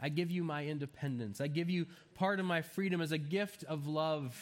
I 0.00 0.08
give 0.08 0.30
you 0.30 0.42
my 0.42 0.66
independence. 0.66 1.40
I 1.40 1.46
give 1.46 1.70
you 1.70 1.86
part 2.14 2.40
of 2.40 2.46
my 2.46 2.62
freedom 2.62 3.00
as 3.00 3.12
a 3.12 3.18
gift 3.18 3.64
of 3.64 3.86
love. 3.86 4.36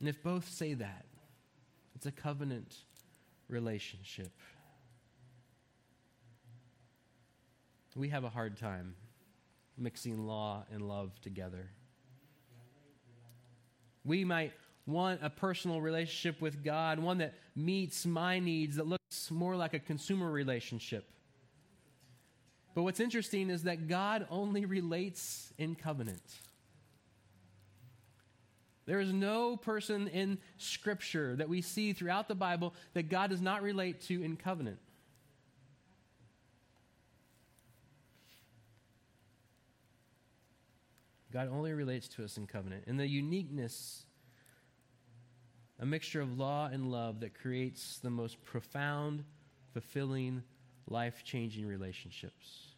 And 0.00 0.08
if 0.08 0.22
both 0.22 0.48
say 0.48 0.74
that, 0.74 1.04
it's 1.94 2.06
a 2.06 2.12
covenant 2.12 2.74
relationship. 3.48 4.32
We 7.94 8.08
have 8.08 8.24
a 8.24 8.28
hard 8.28 8.56
time 8.56 8.96
mixing 9.76 10.26
law 10.26 10.64
and 10.72 10.88
love 10.88 11.20
together. 11.20 11.70
We 14.04 14.24
might 14.24 14.52
want 14.86 15.20
a 15.22 15.30
personal 15.30 15.80
relationship 15.80 16.40
with 16.40 16.62
God, 16.62 16.98
one 16.98 17.18
that 17.18 17.34
meets 17.56 18.04
my 18.04 18.38
needs, 18.38 18.76
that 18.76 18.86
looks 18.86 19.30
more 19.30 19.56
like 19.56 19.74
a 19.74 19.78
consumer 19.78 20.30
relationship. 20.30 21.08
But 22.74 22.82
what's 22.82 23.00
interesting 23.00 23.50
is 23.50 23.62
that 23.62 23.88
God 23.88 24.26
only 24.30 24.64
relates 24.64 25.52
in 25.58 25.74
covenant. 25.74 26.22
There 28.86 29.00
is 29.00 29.12
no 29.12 29.56
person 29.56 30.08
in 30.08 30.38
Scripture 30.58 31.36
that 31.36 31.48
we 31.48 31.62
see 31.62 31.92
throughout 31.92 32.28
the 32.28 32.34
Bible 32.34 32.74
that 32.92 33.08
God 33.08 33.30
does 33.30 33.40
not 33.40 33.62
relate 33.62 34.02
to 34.02 34.22
in 34.22 34.36
covenant. 34.36 34.78
God 41.34 41.50
only 41.52 41.74
relates 41.74 42.08
to 42.08 42.24
us 42.24 42.38
in 42.38 42.46
covenant. 42.46 42.84
And 42.86 42.98
the 42.98 43.06
uniqueness 43.06 44.06
a 45.80 45.86
mixture 45.86 46.20
of 46.20 46.38
law 46.38 46.68
and 46.72 46.90
love 46.90 47.20
that 47.20 47.34
creates 47.34 47.98
the 47.98 48.10
most 48.10 48.42
profound, 48.44 49.24
fulfilling, 49.72 50.42
life 50.88 51.24
changing 51.24 51.66
relationships. 51.66 52.68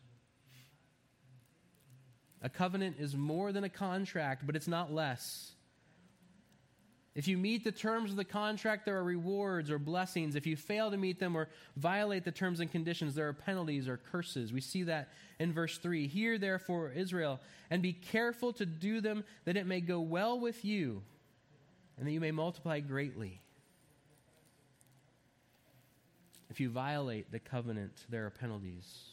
A 2.42 2.48
covenant 2.48 2.96
is 2.98 3.14
more 3.14 3.52
than 3.52 3.64
a 3.64 3.68
contract, 3.68 4.46
but 4.46 4.56
it's 4.56 4.68
not 4.68 4.92
less. 4.92 5.52
If 7.16 7.26
you 7.26 7.38
meet 7.38 7.64
the 7.64 7.72
terms 7.72 8.10
of 8.10 8.16
the 8.16 8.26
contract, 8.26 8.84
there 8.84 8.98
are 8.98 9.02
rewards 9.02 9.70
or 9.70 9.78
blessings. 9.78 10.36
If 10.36 10.46
you 10.46 10.54
fail 10.54 10.90
to 10.90 10.98
meet 10.98 11.18
them 11.18 11.34
or 11.34 11.48
violate 11.74 12.24
the 12.24 12.30
terms 12.30 12.60
and 12.60 12.70
conditions, 12.70 13.14
there 13.14 13.26
are 13.26 13.32
penalties 13.32 13.88
or 13.88 13.96
curses. 13.96 14.52
We 14.52 14.60
see 14.60 14.82
that 14.82 15.08
in 15.38 15.50
verse 15.50 15.78
3. 15.78 16.08
Hear 16.08 16.36
therefore, 16.36 16.92
Israel, 16.94 17.40
and 17.70 17.80
be 17.80 17.94
careful 17.94 18.52
to 18.52 18.66
do 18.66 19.00
them, 19.00 19.24
that 19.46 19.56
it 19.56 19.66
may 19.66 19.80
go 19.80 19.98
well 19.98 20.38
with 20.38 20.62
you 20.62 21.02
and 21.96 22.06
that 22.06 22.12
you 22.12 22.20
may 22.20 22.32
multiply 22.32 22.80
greatly. 22.80 23.40
If 26.50 26.60
you 26.60 26.68
violate 26.68 27.32
the 27.32 27.38
covenant, 27.38 27.94
there 28.10 28.26
are 28.26 28.30
penalties. 28.30 29.04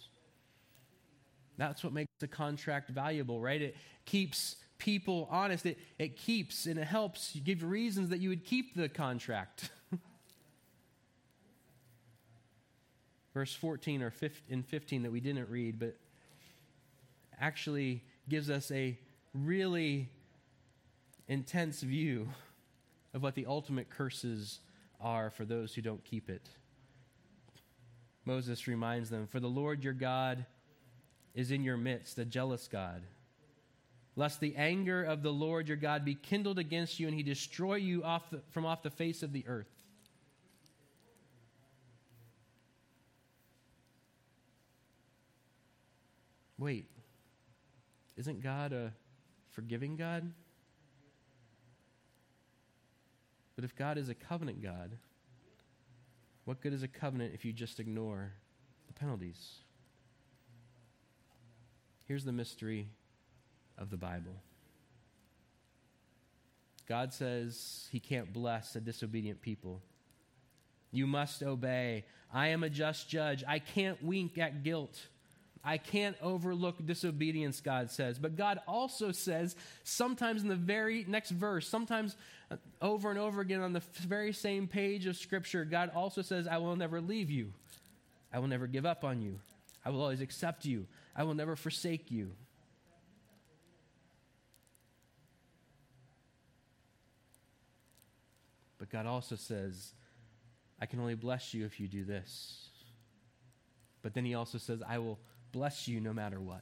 That's 1.57 1.85
what 1.85 1.93
makes 1.93 2.11
the 2.19 2.27
contract 2.27 2.89
valuable, 2.89 3.39
right? 3.39 3.61
It 3.61 3.77
keeps 4.03 4.57
people 4.77 5.27
honest. 5.31 5.65
It, 5.65 5.79
it 5.97 6.17
keeps 6.17 6.65
and 6.65 6.79
it 6.79 6.85
helps 6.85 7.35
you 7.35 7.41
give 7.41 7.63
reasons 7.63 8.09
that 8.09 8.19
you 8.19 8.29
would 8.29 8.45
keep 8.45 8.75
the 8.75 8.89
contract. 8.89 9.69
Verse 13.33 13.53
14 13.53 14.03
or 14.03 14.11
15, 14.11 14.63
15 14.63 15.03
that 15.03 15.11
we 15.11 15.19
didn't 15.19 15.49
read, 15.49 15.79
but 15.79 15.95
actually 17.39 18.03
gives 18.29 18.49
us 18.49 18.71
a 18.71 18.97
really 19.33 20.09
intense 21.27 21.81
view 21.81 22.29
of 23.13 23.23
what 23.23 23.35
the 23.35 23.45
ultimate 23.45 23.89
curses 23.89 24.59
are 25.01 25.29
for 25.29 25.45
those 25.45 25.73
who 25.73 25.81
don't 25.81 26.03
keep 26.03 26.29
it. 26.29 26.49
Moses 28.25 28.67
reminds 28.67 29.09
them 29.09 29.27
For 29.27 29.39
the 29.39 29.47
Lord 29.47 29.83
your 29.83 29.93
God 29.93 30.45
is 31.33 31.51
in 31.51 31.63
your 31.63 31.77
midst, 31.77 32.17
a 32.19 32.25
jealous 32.25 32.67
God. 32.67 33.01
Lest 34.15 34.39
the 34.39 34.55
anger 34.55 35.03
of 35.03 35.23
the 35.23 35.31
Lord 35.31 35.67
your 35.67 35.77
God 35.77 36.05
be 36.05 36.15
kindled 36.15 36.59
against 36.59 36.99
you 36.99 37.07
and 37.07 37.15
he 37.15 37.23
destroy 37.23 37.75
you 37.75 38.03
off 38.03 38.29
the, 38.29 38.41
from 38.51 38.65
off 38.65 38.83
the 38.83 38.91
face 38.91 39.23
of 39.23 39.33
the 39.33 39.45
earth. 39.47 39.69
Wait, 46.59 46.85
isn't 48.15 48.41
God 48.41 48.71
a 48.71 48.93
forgiving 49.49 49.97
God? 49.97 50.31
But 53.55 53.65
if 53.65 53.75
God 53.75 53.97
is 53.97 54.09
a 54.09 54.15
covenant 54.15 54.61
God, 54.61 54.91
What 56.45 56.59
good 56.59 56.73
is 56.73 56.83
a 56.83 56.87
covenant 56.87 57.33
if 57.33 57.45
you 57.45 57.53
just 57.53 57.79
ignore 57.79 58.33
the 58.87 58.93
penalties? 58.93 59.59
Here's 62.05 62.25
the 62.25 62.33
mystery 62.33 62.89
of 63.77 63.89
the 63.89 63.97
Bible 63.97 64.35
God 66.87 67.13
says 67.13 67.87
he 67.91 67.99
can't 67.99 68.33
bless 68.33 68.75
a 68.75 68.81
disobedient 68.81 69.41
people. 69.41 69.81
You 70.91 71.07
must 71.07 71.41
obey. 71.41 72.05
I 72.31 72.49
am 72.49 72.63
a 72.63 72.69
just 72.69 73.09
judge. 73.09 73.43
I 73.47 73.59
can't 73.59 74.03
wink 74.03 74.37
at 74.37 74.63
guilt. 74.63 74.99
I 75.63 75.77
can't 75.77 76.17
overlook 76.21 76.85
disobedience, 76.85 77.61
God 77.61 77.89
says. 77.89 78.19
But 78.19 78.35
God 78.35 78.59
also 78.67 79.13
says, 79.13 79.55
sometimes 79.83 80.43
in 80.43 80.49
the 80.49 80.55
very 80.55 81.05
next 81.07 81.31
verse, 81.31 81.67
sometimes 81.67 82.17
uh, 82.51 82.57
over 82.81 83.09
and 83.09 83.17
over 83.17 83.39
again 83.39 83.61
on 83.61 83.71
the 83.71 83.81
very 84.01 84.33
same 84.33 84.67
page 84.67 85.07
of 85.07 85.15
Scripture, 85.15 85.63
God 85.63 85.89
also 85.95 86.21
says, 86.21 86.47
I 86.47 86.57
will 86.57 86.75
never 86.75 86.99
leave 86.99 87.31
you. 87.31 87.53
I 88.33 88.39
will 88.39 88.49
never 88.49 88.67
give 88.67 88.85
up 88.85 89.05
on 89.05 89.21
you. 89.21 89.39
I 89.85 89.89
will 89.89 90.01
always 90.01 90.21
accept 90.21 90.65
you. 90.65 90.85
I 91.15 91.23
will 91.23 91.33
never 91.33 91.55
forsake 91.55 92.11
you. 92.11 92.31
God 98.93 99.07
also 99.07 99.35
says, 99.35 99.91
I 100.79 100.85
can 100.85 100.99
only 100.99 101.15
bless 101.15 101.53
you 101.53 101.65
if 101.65 101.79
you 101.79 101.87
do 101.87 102.05
this. 102.05 102.69
But 104.03 104.13
then 104.13 104.23
He 104.23 104.35
also 104.35 104.59
says, 104.59 104.83
I 104.87 104.99
will 104.99 105.19
bless 105.51 105.87
you 105.87 105.99
no 105.99 106.13
matter 106.13 106.39
what. 106.39 106.61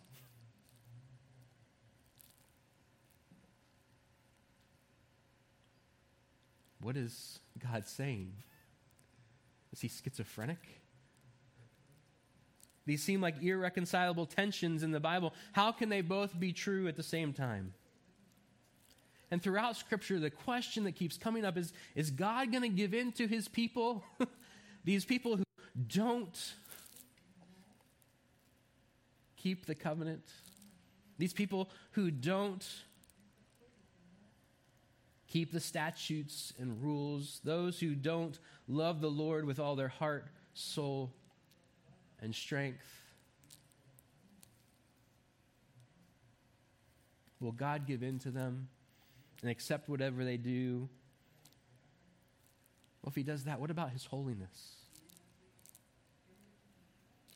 What 6.80 6.96
is 6.96 7.40
God 7.60 7.86
saying? 7.86 8.34
Is 9.72 9.82
he 9.82 9.88
schizophrenic? 9.88 10.58
These 12.86 13.04
seem 13.04 13.22
like 13.22 13.44
irreconcilable 13.44 14.26
tensions 14.26 14.82
in 14.82 14.92
the 14.92 15.00
Bible. 15.00 15.34
How 15.54 15.72
can 15.72 15.90
they 15.90 16.02
both 16.02 16.40
be 16.40 16.52
true 16.54 16.88
at 16.88 16.96
the 16.96 17.04
same 17.04 17.34
time? 17.34 17.74
And 19.32 19.42
throughout 19.42 19.78
Scripture, 19.78 20.20
the 20.20 20.30
question 20.30 20.84
that 20.84 20.92
keeps 20.92 21.18
coming 21.18 21.46
up 21.46 21.58
is 21.58 21.72
Is 21.96 22.12
God 22.12 22.52
going 22.52 22.64
to 22.64 22.70
give 22.70 22.94
in 22.94 23.14
to 23.14 23.28
his 23.28 23.48
people? 23.48 24.04
These 24.84 25.06
people 25.06 25.38
who 25.38 25.44
don't 25.88 26.54
keep 29.38 29.66
the 29.66 29.76
covenant. 29.76 30.24
These 31.18 31.34
people 31.34 31.70
who 31.92 32.12
don't 32.12 32.68
keep 35.28 35.54
the 35.54 35.60
statutes 35.60 36.52
and 36.60 36.84
rules. 36.84 37.40
Those 37.44 37.80
who 37.80 37.96
don't 37.96 38.38
love 38.68 39.00
the 39.00 39.10
Lord 39.10 39.46
with 39.46 39.60
all 39.60 39.76
their 39.76 39.88
heart, 39.88 40.26
soul, 40.54 41.14
and 42.22 42.36
strength. 42.36 42.86
Will 47.40 47.54
God 47.54 47.88
give 47.88 48.04
in 48.04 48.20
to 48.20 48.30
them 48.30 48.68
and 49.42 49.52
accept 49.52 49.90
whatever 49.90 50.24
they 50.24 50.38
do? 50.38 50.90
Well, 53.02 53.10
if 53.10 53.16
He 53.16 53.24
does 53.24 53.46
that, 53.46 53.60
what 53.60 53.72
about 53.72 53.92
His 53.92 54.06
holiness? 54.06 54.82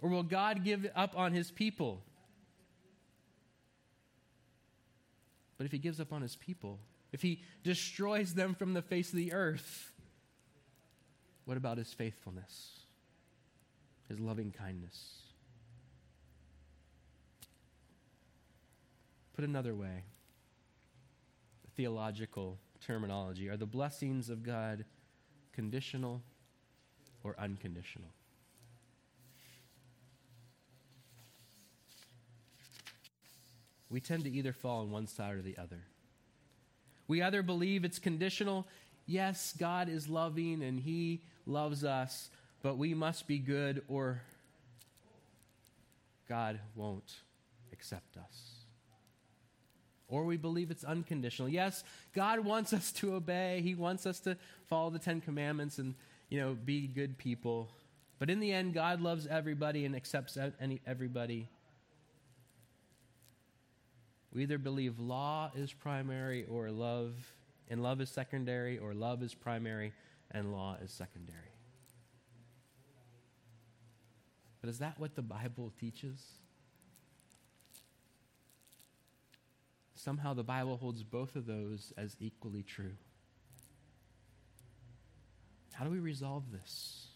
Or 0.05 0.09
will 0.09 0.21
God 0.21 0.63
give 0.63 0.85
up 0.95 1.17
on 1.17 1.33
his 1.33 1.50
people? 1.50 2.03
But 5.57 5.65
if 5.65 5.71
he 5.71 5.79
gives 5.79 6.00
up 6.00 6.13
on 6.13 6.21
his 6.21 6.35
people, 6.35 6.79
if 7.12 7.24
he 7.24 7.41
destroys 7.63 8.35
them 8.35 8.53
from 8.55 8.74
the 8.74 8.83
face 8.83 9.09
of 9.09 9.15
the 9.15 9.33
earth, 9.33 9.93
what 11.45 11.57
about 11.57 11.79
his 11.79 11.91
faithfulness, 11.91 12.81
his 14.07 14.20
loving 14.20 14.51
kindness? 14.51 15.22
Put 19.33 19.46
another 19.46 19.74
way, 19.74 20.03
theological 21.75 22.57
terminology 22.85 23.50
are 23.50 23.57
the 23.57 23.66
blessings 23.66 24.29
of 24.29 24.44
God 24.44 24.85
conditional 25.53 26.22
or 27.24 27.35
unconditional? 27.40 28.09
we 33.96 34.01
tend 34.01 34.25
to 34.25 34.29
either 34.29 34.51
fall 34.51 34.81
on 34.81 34.92
one 34.92 35.07
side 35.07 35.35
or 35.35 35.42
the 35.42 35.57
other. 35.57 35.79
We 37.07 37.22
either 37.22 37.42
believe 37.42 37.85
it's 37.85 37.98
conditional, 37.98 38.68
yes, 39.05 39.53
God 39.57 39.88
is 39.88 40.09
loving 40.09 40.64
and 40.64 40.79
He 40.79 41.22
loves 41.46 41.85
us, 41.85 42.29
but 42.61 42.77
we 42.77 42.94
must 42.94 43.25
be 43.25 43.38
good, 43.38 43.83
or 43.88 44.22
God 46.27 46.59
won't 46.75 47.22
accept 47.72 48.18
us. 48.18 48.54
Or 50.07 50.24
we 50.24 50.37
believe 50.37 50.70
it's 50.70 50.83
unconditional. 50.83 51.50
Yes, 51.50 51.83
God 52.13 52.39
wants 52.39 52.74
us 52.74 52.91
to 52.94 53.15
obey. 53.15 53.61
He 53.61 53.74
wants 53.74 54.05
us 54.05 54.20
to 54.22 54.37
follow 54.68 54.89
the 54.89 55.00
10 55.00 55.22
commandments 55.22 55.79
and, 55.79 55.96
you 56.29 56.39
know, 56.39 56.53
be 56.53 56.87
good 56.87 57.18
people. 57.18 57.70
But 58.20 58.29
in 58.29 58.39
the 58.39 58.51
end, 58.51 58.74
God 58.74 59.01
loves 59.01 59.27
everybody 59.27 59.85
and 59.85 59.96
accepts 59.96 60.37
any, 60.59 60.81
everybody. 60.85 61.50
We 64.33 64.44
either 64.44 64.57
believe 64.57 65.00
law 65.00 65.51
is 65.55 65.74
primary 65.74 66.46
or 66.46 66.70
love, 66.70 67.13
and 67.70 67.81
love 67.81 68.00
is 68.01 68.09
secondary, 68.09 68.77
or 68.77 68.94
love 68.94 69.24
is 69.24 69.33
primary 69.33 69.94
and 70.31 70.51
law 70.51 70.77
is 70.83 70.91
secondary. 70.91 71.39
But 74.61 74.70
is 74.70 74.79
that 74.79 75.00
what 75.00 75.15
the 75.15 75.22
Bible 75.22 75.72
teaches? 75.79 76.22
Somehow 80.05 80.35
the 80.35 80.44
Bible 80.44 80.77
holds 80.77 81.01
both 81.01 81.35
of 81.35 81.48
those 81.48 81.91
as 81.98 82.15
equally 82.20 82.61
true. 82.61 82.91
How 85.74 85.83
do 85.83 85.89
we 85.89 85.98
resolve 85.98 86.44
this? 86.51 87.07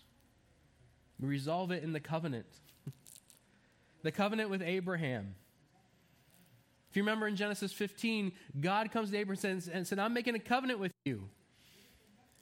We 1.19 1.27
resolve 1.27 1.69
it 1.69 1.83
in 1.83 1.93
the 1.93 1.99
covenant. 1.99 2.47
the 4.01 4.11
covenant 4.11 4.49
with 4.49 4.63
Abraham. 4.63 5.35
If 6.89 6.97
you 6.97 7.03
remember 7.03 7.27
in 7.27 7.35
Genesis 7.35 7.71
15, 7.71 8.31
God 8.59 8.91
comes 8.91 9.11
to 9.11 9.17
Abraham 9.17 9.61
and 9.71 9.85
said, 9.85 9.99
I'm 9.99 10.15
making 10.15 10.33
a 10.33 10.39
covenant 10.39 10.79
with 10.79 10.91
you. 11.05 11.29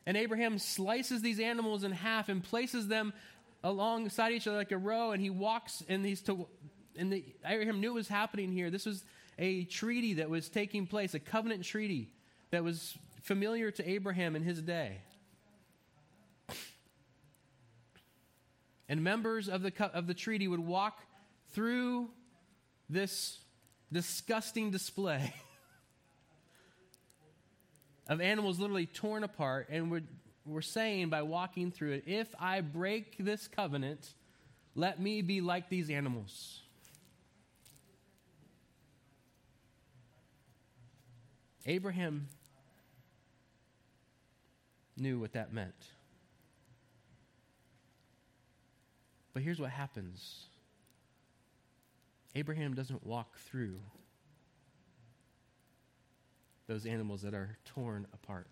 And 0.05 0.15
Abraham 0.15 0.59
slices 0.59 1.21
these 1.21 1.41
animals 1.41 1.83
in 1.83 1.91
half 1.91 2.29
and 2.29 2.41
places 2.41 2.87
them 2.87 3.11
alongside 3.65 4.31
each 4.31 4.47
other 4.47 4.55
like 4.55 4.71
a 4.71 4.77
row, 4.77 5.11
and 5.11 5.21
he 5.21 5.29
walks 5.29 5.83
in 5.89 6.03
these 6.03 6.21
to, 6.21 6.47
and 6.97 7.11
the, 7.11 7.25
Abraham 7.45 7.81
knew 7.81 7.89
what 7.89 7.95
was 7.95 8.07
happening 8.07 8.53
here. 8.53 8.71
This 8.71 8.85
was 8.85 9.03
a 9.37 9.65
treaty 9.65 10.15
that 10.15 10.29
was 10.29 10.49
taking 10.49 10.87
place, 10.87 11.13
a 11.13 11.19
covenant 11.19 11.63
treaty 11.63 12.09
that 12.51 12.63
was 12.63 12.97
familiar 13.21 13.71
to 13.71 13.89
Abraham 13.89 14.35
in 14.35 14.43
his 14.43 14.61
day. 14.61 15.01
And 18.89 19.03
members 19.03 19.49
of 19.49 19.61
the, 19.61 19.73
of 19.93 20.07
the 20.07 20.13
treaty 20.13 20.47
would 20.47 20.61
walk 20.61 21.01
through 21.51 22.09
this 22.89 23.39
disgusting 23.91 24.71
display 24.71 25.33
of 28.07 28.21
animals 28.21 28.59
literally 28.59 28.85
torn 28.85 29.23
apart. 29.23 29.67
And 29.69 29.91
we're, 29.91 30.03
we're 30.45 30.61
saying 30.61 31.09
by 31.09 31.23
walking 31.23 31.71
through 31.71 31.93
it, 31.93 32.03
if 32.07 32.33
I 32.39 32.61
break 32.61 33.17
this 33.19 33.47
covenant, 33.47 34.13
let 34.73 35.01
me 35.01 35.21
be 35.21 35.41
like 35.41 35.69
these 35.69 35.89
animals. 35.89 36.61
Abraham 41.67 42.29
knew 44.95 45.19
what 45.19 45.33
that 45.33 45.53
meant. 45.53 45.75
But 49.33 49.43
here's 49.43 49.59
what 49.59 49.69
happens 49.69 50.45
Abraham 52.35 52.73
doesn't 52.73 53.05
walk 53.05 53.37
through 53.37 53.75
those 56.67 56.85
animals 56.85 57.21
that 57.21 57.33
are 57.33 57.57
torn 57.65 58.07
apart. 58.13 58.47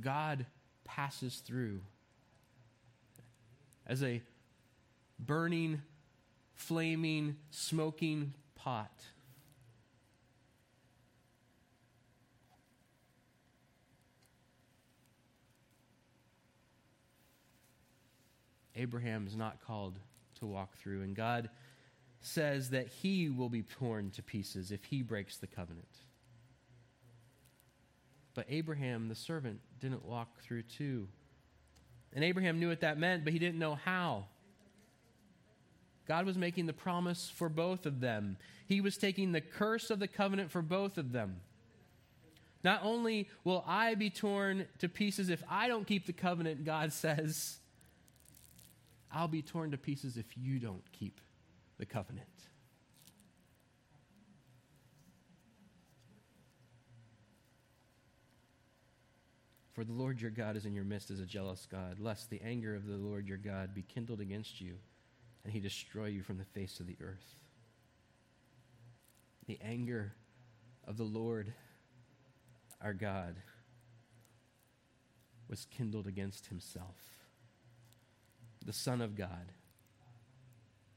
God 0.00 0.46
passes 0.84 1.36
through 1.36 1.80
as 3.86 4.02
a 4.02 4.20
burning, 5.18 5.82
flaming, 6.54 7.36
smoking 7.50 8.34
pot. 8.54 8.92
Abraham 18.76 19.26
is 19.26 19.36
not 19.36 19.64
called 19.66 19.98
to 20.38 20.46
walk 20.46 20.76
through. 20.76 21.02
And 21.02 21.14
God 21.14 21.50
says 22.20 22.70
that 22.70 22.88
he 22.88 23.28
will 23.28 23.48
be 23.48 23.62
torn 23.62 24.10
to 24.10 24.22
pieces 24.22 24.70
if 24.70 24.84
he 24.84 25.02
breaks 25.02 25.36
the 25.36 25.46
covenant. 25.46 25.88
But 28.34 28.46
Abraham, 28.48 29.08
the 29.08 29.14
servant, 29.14 29.60
didn't 29.80 30.04
walk 30.04 30.40
through 30.40 30.62
too. 30.62 31.08
And 32.14 32.22
Abraham 32.24 32.58
knew 32.58 32.68
what 32.68 32.80
that 32.80 32.98
meant, 32.98 33.24
but 33.24 33.32
he 33.32 33.38
didn't 33.38 33.58
know 33.58 33.74
how. 33.74 34.26
God 36.06 36.24
was 36.24 36.38
making 36.38 36.66
the 36.66 36.72
promise 36.72 37.30
for 37.34 37.48
both 37.48 37.86
of 37.86 38.00
them. 38.00 38.36
He 38.66 38.80
was 38.80 38.96
taking 38.96 39.32
the 39.32 39.40
curse 39.40 39.90
of 39.90 39.98
the 39.98 40.08
covenant 40.08 40.50
for 40.50 40.62
both 40.62 40.98
of 40.98 41.12
them. 41.12 41.40
Not 42.62 42.80
only 42.82 43.28
will 43.44 43.64
I 43.66 43.94
be 43.94 44.10
torn 44.10 44.66
to 44.78 44.88
pieces 44.88 45.28
if 45.28 45.42
I 45.48 45.68
don't 45.68 45.86
keep 45.86 46.06
the 46.06 46.12
covenant, 46.12 46.64
God 46.64 46.92
says, 46.92 47.58
I'll 49.12 49.28
be 49.28 49.42
torn 49.42 49.70
to 49.70 49.78
pieces 49.78 50.16
if 50.16 50.36
you 50.36 50.58
don't 50.58 50.82
keep 50.92 51.20
the 51.78 51.86
covenant. 51.86 52.26
For 59.72 59.84
the 59.84 59.92
Lord 59.92 60.22
your 60.22 60.30
God 60.30 60.56
is 60.56 60.64
in 60.64 60.74
your 60.74 60.84
midst 60.84 61.10
as 61.10 61.20
a 61.20 61.26
jealous 61.26 61.66
God, 61.70 61.98
lest 62.00 62.30
the 62.30 62.40
anger 62.42 62.74
of 62.74 62.86
the 62.86 62.96
Lord 62.96 63.28
your 63.28 63.36
God 63.36 63.74
be 63.74 63.82
kindled 63.82 64.20
against 64.20 64.58
you, 64.58 64.76
and 65.44 65.52
he 65.52 65.60
destroy 65.60 66.06
you 66.06 66.22
from 66.22 66.38
the 66.38 66.44
face 66.46 66.80
of 66.80 66.86
the 66.86 66.96
earth. 67.02 67.36
The 69.46 69.58
anger 69.62 70.14
of 70.86 70.96
the 70.96 71.04
Lord 71.04 71.52
our 72.82 72.94
God 72.94 73.36
was 75.48 75.66
kindled 75.70 76.06
against 76.06 76.46
himself. 76.46 77.15
The 78.66 78.72
Son 78.72 79.00
of 79.00 79.16
God, 79.16 79.52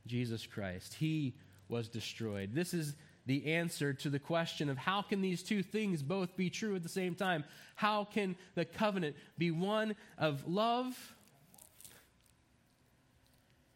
Jesus 0.08 0.46
Christ, 0.46 0.96
he 0.96 1.36
was 1.68 1.88
destroyed. 1.88 2.50
This 2.54 2.74
is 2.74 2.96
the 3.28 3.54
answer 3.54 3.94
to 3.94 4.10
the 4.10 4.18
question 4.18 4.70
of 4.70 4.78
how 4.78 5.04
can 5.04 5.22
these 5.22 5.44
two 5.44 5.62
things 5.62 6.02
both 6.02 6.36
be 6.36 6.50
true 6.50 6.76
at 6.76 6.82
the 6.82 6.90
same 6.90 7.14
time? 7.14 7.44
How 7.76 8.06
can 8.06 8.36
the 8.56 8.66
covenant 8.66 9.16
be 9.38 9.52
one 9.52 9.96
of 10.18 10.48
love 10.48 10.98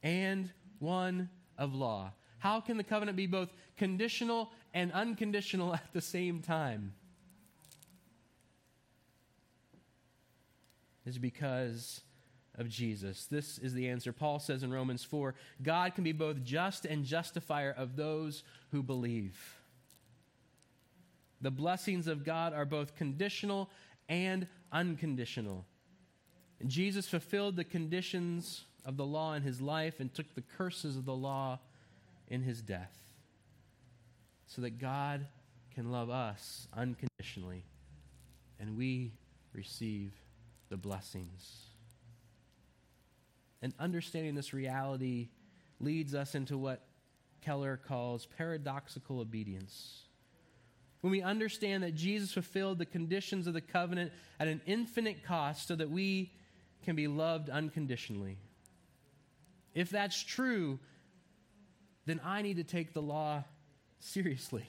and 0.02 0.50
one 0.80 1.30
of 1.56 1.76
law? 1.76 2.14
How 2.40 2.62
can 2.62 2.78
the 2.78 2.84
covenant 2.84 3.16
be 3.16 3.28
both 3.28 3.54
conditional 3.78 4.52
and 4.74 4.92
unconditional 4.92 5.74
at 5.76 5.94
the 5.94 6.02
same 6.02 6.42
time? 6.42 6.94
Is 11.06 11.20
because 11.20 12.02
of 12.58 12.70
Jesus. 12.70 13.26
This 13.26 13.58
is 13.58 13.74
the 13.74 13.90
answer. 13.90 14.14
Paul 14.14 14.40
says 14.40 14.64
in 14.64 14.72
Romans 14.72 15.04
4 15.04 15.34
God 15.62 15.96
can 15.96 16.04
be 16.04 16.12
both 16.12 16.44
just 16.44 16.86
and 16.86 17.04
justifier 17.04 17.72
of 17.72 17.96
those 17.96 18.44
who 18.72 18.84
believe. 18.84 19.60
The 21.42 21.52
blessings 21.52 22.08
of 22.08 22.24
God 22.24 22.54
are 22.54 22.66
both 22.66 22.96
conditional 22.96 23.70
and 24.08 24.48
unconditional. 24.72 25.66
And 26.60 26.70
Jesus 26.70 27.08
fulfilled 27.08 27.56
the 27.56 27.64
conditions 27.64 28.64
of 28.86 28.98
the 28.98 29.06
law 29.06 29.34
in 29.34 29.44
his 29.44 29.60
life 29.60 30.00
and 30.00 30.14
took 30.14 30.34
the 30.36 30.44
curses 30.58 30.96
of 30.96 31.06
the 31.06 31.16
law 31.16 31.60
in 32.28 32.42
his 32.42 32.62
death 32.62 32.98
so 34.48 34.62
that 34.62 34.78
God 34.78 35.26
can 35.74 35.92
love 35.92 36.10
us 36.10 36.68
unconditionally 36.74 37.66
and 38.60 38.78
we 38.78 39.12
receive 39.54 40.14
the 40.70 40.78
blessings. 40.78 41.73
And 43.64 43.74
understanding 43.80 44.36
this 44.36 44.54
reality 44.54 45.30
leads 45.80 46.14
us 46.14 46.36
into 46.36 46.58
what 46.58 46.86
Keller 47.42 47.78
calls 47.78 48.28
paradoxical 48.38 49.22
obedience. 49.22 50.02
When 51.00 51.12
we 51.12 51.22
understand 51.22 51.84
that 51.84 51.96
Jesus 51.96 52.34
fulfilled 52.34 52.78
the 52.78 52.86
conditions 52.86 53.48
of 53.48 53.54
the 53.54 53.62
covenant 53.62 54.12
at 54.38 54.50
an 54.50 54.60
infinite 54.66 55.24
cost 55.24 55.70
so 55.70 55.78
that 55.78 55.90
we 55.90 56.34
can 56.84 56.98
be 56.98 57.08
loved 57.08 57.50
unconditionally. 57.50 58.38
If 59.74 59.90
that's 59.90 60.22
true, 60.22 60.78
then 62.06 62.20
I 62.24 62.42
need 62.42 62.58
to 62.58 62.66
take 62.66 62.94
the 62.94 63.02
law 63.02 63.46
seriously. 64.00 64.68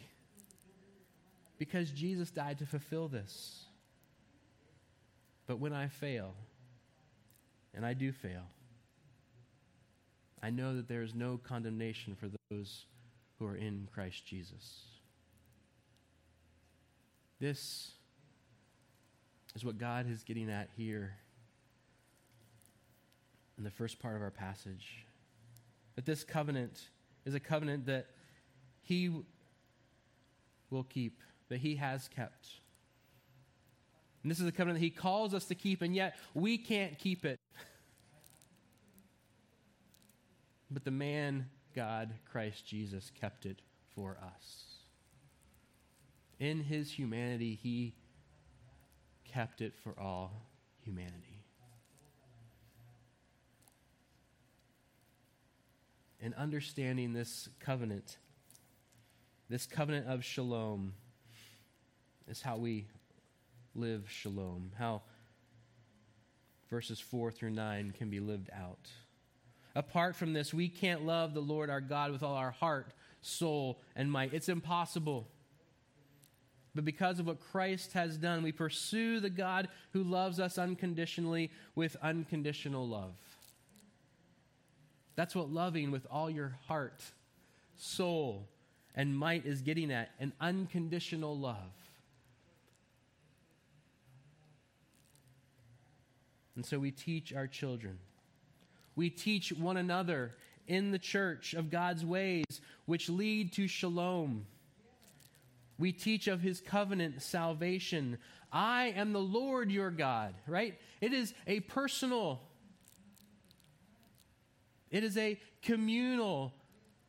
Because 1.59 1.91
Jesus 1.91 2.31
died 2.31 2.61
to 2.61 2.67
fulfill 2.67 3.09
this. 3.09 3.65
But 5.49 5.59
when 5.59 5.73
I 5.73 5.89
fail, 5.89 6.35
and 7.75 7.85
I 7.85 7.95
do 7.95 8.13
fail, 8.13 8.45
I 10.45 10.51
know 10.51 10.77
that 10.77 10.89
there 10.89 11.01
is 11.01 11.15
no 11.15 11.41
condemnation 11.43 12.15
for 12.15 12.29
those 12.51 12.85
who 13.39 13.47
are 13.47 13.57
in 13.57 13.89
Christ 13.95 14.27
Jesus. 14.27 14.83
This 17.41 17.93
is 19.57 19.65
what 19.65 19.79
God 19.79 20.05
is 20.07 20.23
getting 20.23 20.51
at 20.51 20.69
here 20.77 21.15
in 23.57 23.65
the 23.65 23.71
first 23.71 23.99
part 23.99 24.17
of 24.17 24.21
our 24.23 24.31
passage. 24.31 25.07
That 25.97 26.05
this 26.05 26.25
covenant 26.25 26.91
is 27.25 27.35
a 27.35 27.41
covenant 27.41 27.87
that 27.87 28.09
He 28.83 29.11
will 30.69 30.85
keep, 30.85 31.23
that 31.49 31.61
He 31.61 31.77
has 31.77 32.07
kept. 32.15 32.49
And 34.23 34.31
this 34.31 34.41
is 34.41 34.47
a 34.47 34.53
covenant 34.53 34.79
that 34.79 34.85
He 34.85 34.91
calls 34.91 35.33
us 35.33 35.47
to 35.47 35.55
keep, 35.55 35.81
and 35.81 35.95
yet 35.95 36.17
we 36.35 36.59
can't 36.59 36.99
keep 36.99 37.25
it. 37.25 37.39
But 40.75 40.85
the 40.85 40.91
man, 40.91 41.47
God, 41.73 42.13
Christ 42.31 42.67
Jesus, 42.67 43.13
kept 43.21 43.47
it 43.47 43.63
for 43.95 44.19
us. 44.21 44.65
In 46.41 46.65
his 46.65 46.91
humanity, 46.91 47.57
he 47.63 47.95
kept 49.25 49.61
it 49.61 49.73
for 49.85 49.95
all 49.97 50.49
humanity. 50.85 51.45
And 56.21 56.35
understanding 56.35 57.13
this 57.13 57.49
covenant, 57.61 58.17
this 59.49 59.67
covenant 59.67 60.09
of 60.09 60.25
shalom, 60.25 60.95
is 62.27 62.43
how 62.43 62.57
we 62.57 62.89
live 63.77 64.07
shalom, 64.09 64.73
how 64.77 65.03
verses 66.69 66.99
4 66.99 67.31
through 67.31 67.51
9 67.51 67.95
can 67.97 68.11
be 68.11 68.19
lived 68.19 68.51
out. 68.53 68.89
Apart 69.75 70.15
from 70.15 70.33
this, 70.33 70.55
we 70.55 70.69
can't 70.69 71.05
love 71.05 71.35
the 71.35 71.41
Lord 71.41 71.69
our 71.69 71.81
God 71.81 72.13
with 72.13 72.23
all 72.23 72.35
our 72.35 72.53
heart, 72.53 72.93
soul, 73.23 73.81
and 73.97 74.11
might. 74.11 74.33
It's 74.33 74.49
impossible. 74.49 75.27
But 76.75 76.85
because 76.85 77.19
of 77.19 77.27
what 77.27 77.41
Christ 77.41 77.93
has 77.93 78.17
done, 78.17 78.43
we 78.43 78.53
pursue 78.53 79.21
the 79.21 79.31
God 79.31 79.69
who 79.93 80.03
loves 80.03 80.41
us 80.41 80.59
unconditionally 80.59 81.51
with 81.75 81.97
unconditional 82.03 82.87
love. 82.87 83.15
That's 85.17 85.35
what 85.35 85.51
loving 85.51 85.91
with 85.91 86.07
all 86.11 86.29
your 86.29 86.57
heart, 86.67 87.03
soul, 87.77 88.49
and 88.95 89.17
might 89.17 89.47
is 89.47 89.63
getting 89.63 89.93
at 89.93 90.11
an 90.19 90.33
unconditional 90.41 91.39
love. 91.39 91.57
And 96.57 96.65
so 96.65 96.79
we 96.79 96.91
teach 96.91 97.33
our 97.33 97.47
children 97.47 97.99
we 98.97 99.11
teach 99.11 99.53
one 99.53 99.77
another 99.77 100.35
in 100.67 100.91
the 100.91 100.99
church 100.99 101.55
of 101.55 101.71
God's 101.71 102.05
ways, 102.05 102.61
which 102.87 103.09
lead 103.09 103.53
to 103.55 103.67
shalom. 103.67 104.47
We 105.79 105.93
teach 105.93 106.29
of 106.29 106.41
his 106.41 106.61
covenant 106.61 107.21
salvation. 107.23 108.19
I 108.53 108.95
am 108.97 109.13
the 109.13 109.21
Lord 109.21 109.71
your 109.71 109.91
God, 109.91 110.35
right? 110.47 110.79
It 111.01 111.13
is 111.13 111.35
a 111.47 111.61
personal, 111.61 112.41
it 114.91 115.03
is 115.03 115.17
a 115.17 115.39
communal, 115.63 116.55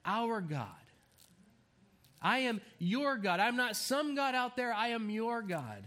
our 0.04 0.42
God. 0.42 0.70
I 2.22 2.40
am 2.40 2.60
your 2.80 3.18
God. 3.18 3.40
I'm 3.40 3.56
not 3.56 3.76
some 3.76 4.16
God 4.16 4.34
out 4.34 4.56
there, 4.56 4.74
I 4.74 4.90
am 4.90 5.12
your 5.12 5.44
God. 5.44 5.84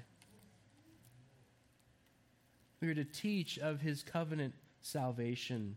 We 2.80 2.88
are 2.88 2.94
to 2.94 3.04
teach 3.04 3.58
of 3.58 3.80
his 3.80 4.04
covenant 4.04 4.54
salvation. 4.80 5.76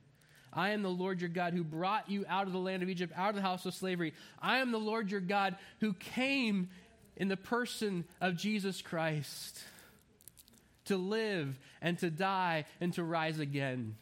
I 0.53 0.71
am 0.71 0.81
the 0.81 0.89
Lord 0.89 1.21
your 1.21 1.29
God 1.29 1.53
who 1.53 1.63
brought 1.63 2.09
you 2.09 2.25
out 2.27 2.47
of 2.47 2.53
the 2.53 2.59
land 2.59 2.83
of 2.83 2.89
Egypt, 2.89 3.13
out 3.15 3.29
of 3.29 3.35
the 3.35 3.41
house 3.41 3.65
of 3.65 3.73
slavery. 3.73 4.13
I 4.41 4.57
am 4.57 4.71
the 4.71 4.77
Lord 4.77 5.09
your 5.09 5.21
God 5.21 5.55
who 5.79 5.93
came 5.93 6.69
in 7.15 7.29
the 7.29 7.37
person 7.37 8.05
of 8.19 8.35
Jesus 8.35 8.81
Christ 8.81 9.59
to 10.85 10.97
live 10.97 11.57
and 11.81 11.97
to 11.99 12.09
die 12.09 12.65
and 12.81 12.93
to 12.93 13.03
rise 13.03 13.39
again, 13.39 13.95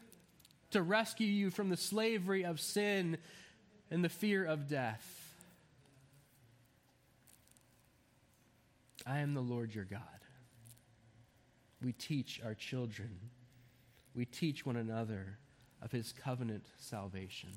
to 0.72 0.82
rescue 0.82 1.28
you 1.28 1.52
from 1.52 1.70
the 1.70 1.78
slavery 1.78 2.44
of 2.46 2.60
sin 2.60 3.18
and 3.92 4.04
the 4.04 4.10
fear 4.10 4.44
of 4.44 4.68
death. 4.68 5.06
I 9.06 9.20
am 9.20 9.34
the 9.34 9.42
Lord 9.42 9.74
your 9.74 9.86
God. 9.86 10.02
We 11.84 11.94
teach 11.94 12.42
our 12.44 12.56
children, 12.56 13.20
we 14.16 14.26
teach 14.26 14.66
one 14.66 14.76
another 14.76 15.38
of 15.82 15.92
his 15.92 16.14
covenant 16.14 16.66
salvation. 16.78 17.50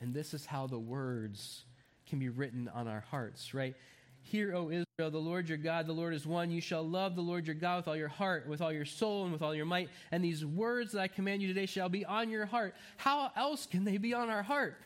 And 0.00 0.12
this 0.12 0.34
is 0.34 0.46
how 0.46 0.66
the 0.66 0.78
words 0.78 1.64
can 2.08 2.18
be 2.18 2.28
written 2.28 2.68
on 2.74 2.88
our 2.88 3.04
hearts, 3.10 3.54
right? 3.54 3.74
Hear, 4.22 4.54
O 4.54 4.68
Israel, 4.68 5.10
the 5.10 5.18
Lord 5.18 5.48
your 5.48 5.58
God, 5.58 5.86
the 5.86 5.92
Lord 5.92 6.14
is 6.14 6.26
one. 6.26 6.50
You 6.50 6.60
shall 6.60 6.86
love 6.86 7.16
the 7.16 7.22
Lord 7.22 7.46
your 7.46 7.54
God 7.54 7.78
with 7.78 7.88
all 7.88 7.96
your 7.96 8.08
heart, 8.08 8.48
with 8.48 8.60
all 8.60 8.72
your 8.72 8.84
soul, 8.84 9.24
and 9.24 9.32
with 9.32 9.42
all 9.42 9.54
your 9.54 9.64
might. 9.64 9.88
And 10.10 10.24
these 10.24 10.44
words 10.44 10.92
that 10.92 11.00
I 11.00 11.08
command 11.08 11.42
you 11.42 11.48
today 11.48 11.66
shall 11.66 11.88
be 11.88 12.04
on 12.04 12.30
your 12.30 12.46
heart. 12.46 12.74
How 12.96 13.30
else 13.36 13.66
can 13.66 13.84
they 13.84 13.98
be 13.98 14.14
on 14.14 14.28
our 14.28 14.42
heart? 14.42 14.76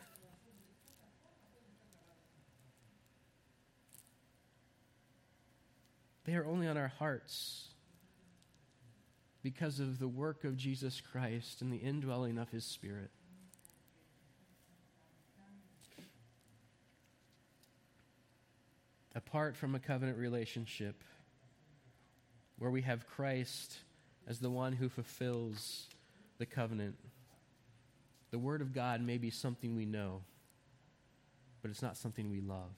They 6.25 6.35
are 6.35 6.45
only 6.45 6.67
on 6.67 6.77
our 6.77 6.91
hearts 6.99 7.69
because 9.49 9.79
of 9.79 9.97
the 9.97 10.09
work 10.09 10.43
of 10.43 10.57
Jesus 10.57 11.01
Christ 11.01 11.61
and 11.61 11.71
the 11.71 11.77
indwelling 11.77 12.37
of 12.37 12.49
his 12.49 12.65
Spirit. 12.65 13.11
apart 19.15 19.55
from 19.55 19.73
a 19.73 19.79
covenant 19.79 20.15
relationship 20.15 21.01
where 22.59 22.69
we 22.69 22.83
have 22.83 23.07
Christ 23.07 23.79
as 24.27 24.37
the 24.37 24.49
one 24.49 24.73
who 24.73 24.89
fulfills 24.89 25.87
the 26.37 26.45
covenant, 26.45 26.95
the 28.29 28.37
Word 28.37 28.61
of 28.61 28.75
God 28.75 29.01
may 29.01 29.17
be 29.17 29.31
something 29.31 29.75
we 29.75 29.85
know, 29.85 30.21
but 31.63 31.71
it's 31.71 31.81
not 31.81 31.97
something 31.97 32.29
we 32.29 32.41
love. 32.41 32.69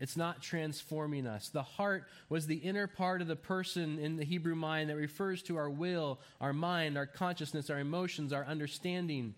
It's 0.00 0.16
not 0.16 0.40
transforming 0.40 1.26
us. 1.26 1.50
The 1.50 1.62
heart 1.62 2.06
was 2.30 2.46
the 2.46 2.56
inner 2.56 2.86
part 2.86 3.20
of 3.20 3.28
the 3.28 3.36
person 3.36 3.98
in 3.98 4.16
the 4.16 4.24
Hebrew 4.24 4.54
mind 4.54 4.88
that 4.88 4.96
refers 4.96 5.42
to 5.42 5.58
our 5.58 5.68
will, 5.68 6.18
our 6.40 6.54
mind, 6.54 6.96
our 6.96 7.06
consciousness, 7.06 7.68
our 7.68 7.78
emotions, 7.78 8.32
our 8.32 8.44
understanding. 8.46 9.34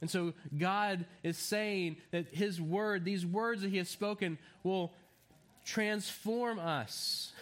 And 0.00 0.08
so 0.08 0.34
God 0.56 1.04
is 1.24 1.36
saying 1.36 1.96
that 2.12 2.28
His 2.28 2.60
word, 2.60 3.04
these 3.04 3.26
words 3.26 3.62
that 3.62 3.70
He 3.70 3.78
has 3.78 3.88
spoken, 3.88 4.38
will 4.62 4.92
transform 5.64 6.60
us. 6.60 7.32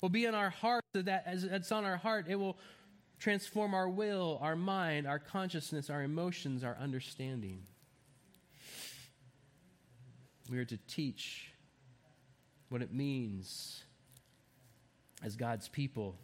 Will 0.00 0.08
be 0.08 0.24
in 0.24 0.34
our 0.34 0.50
heart, 0.50 0.84
so 0.94 1.02
that 1.02 1.24
as 1.26 1.44
it's 1.44 1.70
on 1.70 1.84
our 1.84 1.96
heart, 1.96 2.26
it 2.28 2.36
will 2.36 2.56
transform 3.18 3.74
our 3.74 3.88
will, 3.88 4.38
our 4.40 4.56
mind, 4.56 5.06
our 5.06 5.18
consciousness, 5.18 5.90
our 5.90 6.02
emotions, 6.02 6.64
our 6.64 6.78
understanding. 6.80 7.64
We 10.50 10.58
are 10.58 10.64
to 10.64 10.78
teach 10.88 11.50
what 12.68 12.82
it 12.82 12.92
means 12.92 13.82
as 15.24 15.36
God's 15.36 15.68
people 15.68 16.16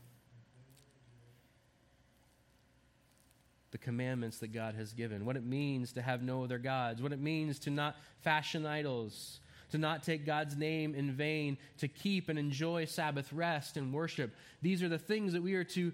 the 3.75 3.79
commandments 3.79 4.39
that 4.39 4.53
God 4.53 4.77
has 4.77 4.93
given, 4.93 5.27
what 5.27 5.37
it 5.37 5.45
means 5.45 5.95
to 5.95 6.01
have 6.01 6.23
no 6.23 6.45
other 6.45 6.59
gods, 6.59 7.03
what 7.03 7.13
it 7.13 7.19
means 7.19 7.59
to 7.59 7.71
not 7.71 7.97
fashion 8.21 8.65
idols, 8.65 9.41
to 9.73 9.79
not 9.79 10.05
take 10.05 10.25
God's 10.25 10.57
name 10.57 10.95
in 10.95 11.11
vain, 11.11 11.59
to 11.79 11.89
keep 11.89 12.29
and 12.29 12.39
enjoy 12.39 12.85
Sabbath 12.85 13.33
rest 13.33 13.77
and 13.77 13.93
worship. 13.93 14.33
These 14.63 14.81
are 14.85 14.89
the 14.89 14.97
things 14.97 15.33
that 15.33 15.43
we 15.43 15.55
are 15.55 15.65
to 15.65 15.93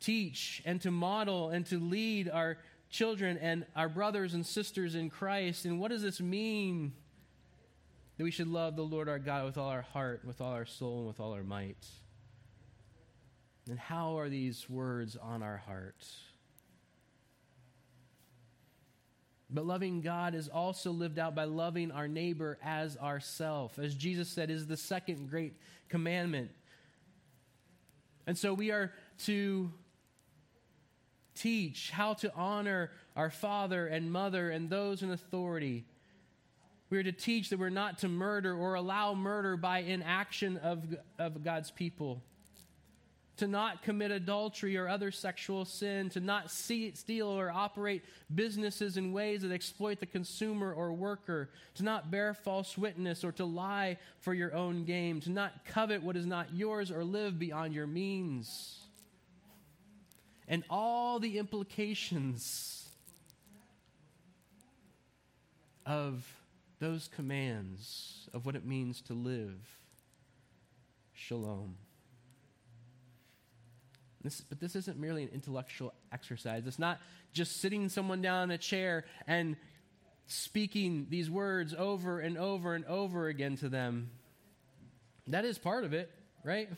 teach 0.00 0.62
and 0.64 0.80
to 0.80 0.90
model 0.90 1.50
and 1.50 1.66
to 1.66 1.78
lead 1.78 2.30
our 2.30 2.56
children 2.88 3.36
and 3.36 3.66
our 3.76 3.90
brothers 3.90 4.32
and 4.32 4.46
sisters 4.46 4.94
in 4.94 5.10
Christ. 5.10 5.66
And 5.66 5.78
what 5.78 5.90
does 5.90 6.00
this 6.00 6.22
mean? 6.22 6.94
That 8.20 8.24
we 8.24 8.30
should 8.30 8.48
love 8.48 8.76
the 8.76 8.82
Lord 8.82 9.08
our 9.08 9.18
God 9.18 9.46
with 9.46 9.56
all 9.56 9.70
our 9.70 9.80
heart, 9.80 10.20
with 10.26 10.42
all 10.42 10.52
our 10.52 10.66
soul, 10.66 10.98
and 10.98 11.06
with 11.06 11.20
all 11.20 11.32
our 11.32 11.42
might. 11.42 11.86
And 13.66 13.78
how 13.78 14.18
are 14.18 14.28
these 14.28 14.68
words 14.68 15.16
on 15.16 15.42
our 15.42 15.56
hearts? 15.56 16.18
But 19.48 19.64
loving 19.64 20.02
God 20.02 20.34
is 20.34 20.48
also 20.48 20.90
lived 20.90 21.18
out 21.18 21.34
by 21.34 21.44
loving 21.44 21.90
our 21.90 22.08
neighbor 22.08 22.58
as 22.62 22.98
ourself. 22.98 23.78
As 23.78 23.94
Jesus 23.94 24.28
said, 24.28 24.50
is 24.50 24.66
the 24.66 24.76
second 24.76 25.30
great 25.30 25.54
commandment. 25.88 26.50
And 28.26 28.36
so 28.36 28.52
we 28.52 28.70
are 28.70 28.92
to 29.24 29.72
teach 31.34 31.90
how 31.90 32.12
to 32.12 32.30
honor 32.34 32.90
our 33.16 33.30
father 33.30 33.86
and 33.86 34.12
mother 34.12 34.50
and 34.50 34.68
those 34.68 35.02
in 35.02 35.10
authority. 35.10 35.86
We 36.90 36.98
are 36.98 37.02
to 37.04 37.12
teach 37.12 37.50
that 37.50 37.58
we're 37.58 37.70
not 37.70 37.98
to 37.98 38.08
murder 38.08 38.54
or 38.54 38.74
allow 38.74 39.14
murder 39.14 39.56
by 39.56 39.78
inaction 39.78 40.56
of, 40.58 40.84
of 41.18 41.42
God's 41.42 41.70
people 41.70 42.22
to 43.40 43.48
not 43.48 43.82
commit 43.82 44.10
adultery 44.10 44.76
or 44.76 44.86
other 44.86 45.10
sexual 45.10 45.64
sin, 45.64 46.10
to 46.10 46.20
not 46.20 46.50
see, 46.50 46.92
steal 46.94 47.26
or 47.26 47.50
operate 47.50 48.04
businesses 48.34 48.98
in 48.98 49.14
ways 49.14 49.40
that 49.40 49.50
exploit 49.50 49.98
the 49.98 50.04
consumer 50.04 50.74
or 50.74 50.92
worker, 50.92 51.48
to 51.74 51.82
not 51.82 52.10
bear 52.10 52.34
false 52.34 52.76
witness 52.76 53.24
or 53.24 53.32
to 53.32 53.46
lie 53.46 53.96
for 54.18 54.34
your 54.34 54.54
own 54.54 54.84
gain, 54.84 55.20
to 55.22 55.30
not 55.30 55.64
covet 55.64 56.02
what 56.02 56.18
is 56.18 56.26
not 56.26 56.52
yours 56.52 56.90
or 56.90 57.02
live 57.02 57.38
beyond 57.38 57.72
your 57.72 57.86
means. 57.86 58.84
And 60.46 60.62
all 60.68 61.18
the 61.18 61.38
implications 61.38 62.90
of 65.86 66.30
those 66.80 67.08
commands 67.14 68.28
of 68.32 68.46
what 68.46 68.56
it 68.56 68.64
means 68.64 69.02
to 69.02 69.12
live. 69.12 69.60
Shalom. 71.12 71.76
This, 74.22 74.40
but 74.40 74.60
this 74.60 74.76
isn't 74.76 74.98
merely 74.98 75.22
an 75.22 75.30
intellectual 75.32 75.94
exercise. 76.12 76.66
It's 76.66 76.78
not 76.78 76.98
just 77.32 77.60
sitting 77.60 77.88
someone 77.88 78.20
down 78.20 78.44
in 78.44 78.50
a 78.50 78.58
chair 78.58 79.04
and 79.26 79.56
speaking 80.26 81.06
these 81.10 81.30
words 81.30 81.74
over 81.76 82.20
and 82.20 82.36
over 82.36 82.74
and 82.74 82.84
over 82.86 83.28
again 83.28 83.56
to 83.58 83.68
them. 83.68 84.10
That 85.26 85.44
is 85.44 85.58
part 85.58 85.84
of 85.84 85.92
it, 85.92 86.10
right? 86.44 86.68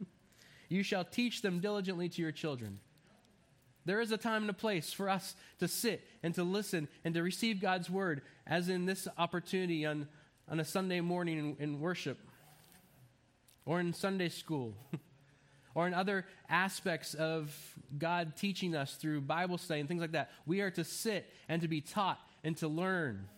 you 0.68 0.82
shall 0.82 1.04
teach 1.04 1.42
them 1.42 1.60
diligently 1.60 2.08
to 2.10 2.22
your 2.22 2.32
children. 2.32 2.80
There 3.86 4.00
is 4.00 4.10
a 4.10 4.18
time 4.18 4.42
and 4.42 4.50
a 4.50 4.54
place 4.54 4.92
for 4.92 5.08
us 5.08 5.36
to 5.60 5.68
sit 5.68 6.04
and 6.22 6.34
to 6.34 6.42
listen 6.42 6.88
and 7.04 7.14
to 7.14 7.22
receive 7.22 7.60
God's 7.60 7.88
word, 7.88 8.22
as 8.46 8.68
in 8.68 8.84
this 8.84 9.06
opportunity 9.16 9.86
on, 9.86 10.08
on 10.48 10.58
a 10.58 10.64
Sunday 10.64 11.00
morning 11.00 11.38
in, 11.38 11.56
in 11.60 11.80
worship 11.80 12.18
or 13.64 13.80
in 13.80 13.94
Sunday 13.94 14.28
school. 14.28 14.74
or 15.76 15.86
in 15.86 15.92
other 15.92 16.24
aspects 16.48 17.12
of 17.14 17.54
God 17.96 18.34
teaching 18.34 18.74
us 18.74 18.94
through 18.94 19.20
Bible 19.20 19.58
study 19.58 19.80
and 19.80 19.88
things 19.88 20.00
like 20.00 20.12
that. 20.12 20.30
We 20.46 20.62
are 20.62 20.70
to 20.70 20.82
sit 20.82 21.30
and 21.50 21.60
to 21.60 21.68
be 21.68 21.82
taught 21.82 22.18
and 22.42 22.56
to 22.56 22.66
learn. 22.66 23.28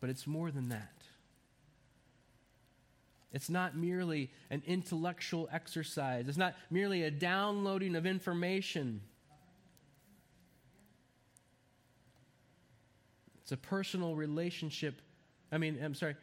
But 0.00 0.10
it's 0.10 0.28
more 0.28 0.52
than 0.52 0.68
that. 0.68 1.01
It's 3.32 3.48
not 3.48 3.76
merely 3.76 4.30
an 4.50 4.62
intellectual 4.66 5.48
exercise. 5.50 6.28
It's 6.28 6.36
not 6.36 6.54
merely 6.70 7.02
a 7.02 7.10
downloading 7.10 7.96
of 7.96 8.04
information. 8.04 9.00
It's 13.42 13.52
a 13.52 13.56
personal 13.56 14.14
relationship. 14.14 15.00
I 15.50 15.58
mean, 15.58 15.78
I'm 15.82 15.94
sorry, 15.94 16.16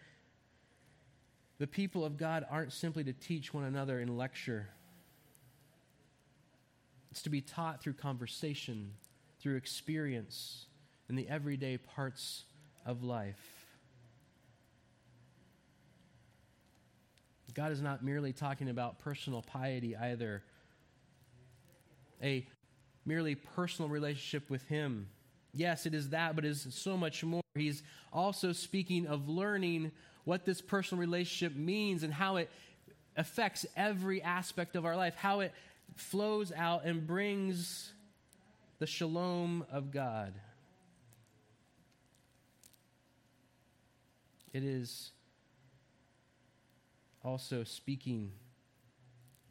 the 1.58 1.67
people 1.67 2.06
of 2.06 2.17
God 2.17 2.45
aren't 2.50 2.74
simply 2.74 3.04
to 3.04 3.13
teach 3.13 3.54
one 3.54 3.65
another 3.65 4.00
in 4.00 4.15
lecture, 4.15 4.69
it's 7.12 7.24
to 7.24 7.30
be 7.30 7.41
taught 7.41 7.82
through 7.82 7.93
conversation, 7.93 8.93
through 9.41 9.56
experience, 9.56 10.67
in 11.10 11.15
the 11.15 11.28
everyday 11.28 11.78
parts 11.78 12.43
of 12.86 13.04
life. 13.04 13.59
God 17.53 17.71
is 17.71 17.81
not 17.81 18.03
merely 18.03 18.33
talking 18.33 18.69
about 18.69 18.99
personal 18.99 19.41
piety 19.41 19.95
either, 19.95 20.43
a 22.21 22.45
merely 23.05 23.35
personal 23.35 23.89
relationship 23.89 24.49
with 24.49 24.63
Him. 24.67 25.07
Yes, 25.53 25.85
it 25.85 25.93
is 25.93 26.09
that, 26.09 26.35
but 26.35 26.45
it 26.45 26.49
is 26.49 26.67
so 26.71 26.95
much 26.95 27.23
more. 27.23 27.41
He's 27.55 27.81
also 28.13 28.51
speaking 28.51 29.07
of 29.07 29.27
learning 29.27 29.91
what 30.25 30.45
this 30.45 30.62
personal 30.62 30.99
relationship 30.99 31.57
means 31.57 32.03
and 32.03 32.13
how 32.13 32.35
it 32.35 32.49
affects 33.17 33.65
every 33.75 34.21
aspect 34.21 34.75
of 34.75 34.85
our 34.85 34.95
life, 34.95 35.15
how 35.15 35.39
it 35.39 35.53
flows 35.95 36.51
out 36.55 36.85
and 36.85 37.05
brings 37.05 37.91
the 38.79 38.88
shalom 38.88 39.65
of 39.71 39.91
God. 39.91 40.33
It 44.53 44.63
is 44.63 45.12
also 47.23 47.63
speaking 47.63 48.32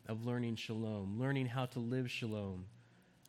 of 0.07 0.25
learning 0.25 0.57
shalom, 0.57 1.19
learning 1.19 1.47
how 1.47 1.67
to 1.67 1.79
live 1.79 2.11
shalom 2.11 2.65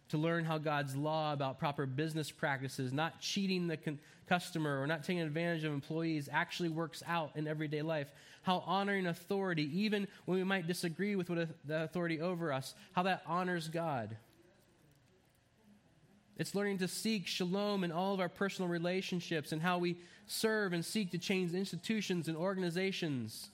to 0.10 0.18
learn 0.18 0.44
how 0.44 0.58
God's 0.58 0.96
law 0.96 1.34
about 1.34 1.60
proper 1.60 1.86
business 1.86 2.32
practices, 2.32 2.92
not 2.92 3.22
cheating 3.22 3.68
the 3.68 3.78
con- 3.78 4.00
customer 4.28 4.82
or 4.82 4.88
not 4.88 5.04
taking 5.04 5.22
advantage 5.22 5.64
of 5.64 5.74
employees, 5.74 6.28
actually 6.32 6.70
works 6.70 7.02
out 7.08 7.32
in 7.36 7.48
everyday 7.48 7.82
life. 7.82 8.12
How 8.42 8.64
honoring 8.66 9.08
authority, 9.08 9.70
even 9.80 10.08
when 10.26 10.38
we 10.38 10.44
might 10.44 10.68
disagree 10.68 11.16
with 11.16 11.30
what 11.30 11.40
a, 11.40 11.50
the 11.66 11.84
authority 11.84 12.22
over 12.22 12.52
us, 12.52 12.74
how 12.94 13.04
that 13.04 13.22
honors 13.26 13.68
God. 13.68 14.18
It's 16.38 16.56
learning 16.56 16.80
to 16.80 16.88
seek 16.88 17.28
shalom 17.28 17.84
in 17.84 17.92
all 17.92 18.14
of 18.14 18.20
our 18.20 18.30
personal 18.30 18.70
relationships 18.70 19.52
and 19.52 19.62
how 19.62 19.78
we 19.78 19.98
serve 20.26 20.74
and 20.74 20.84
seek 20.84 21.12
to 21.12 21.18
change 21.18 21.54
institutions 21.54 22.28
and 22.28 22.38
organizations. 22.38 23.50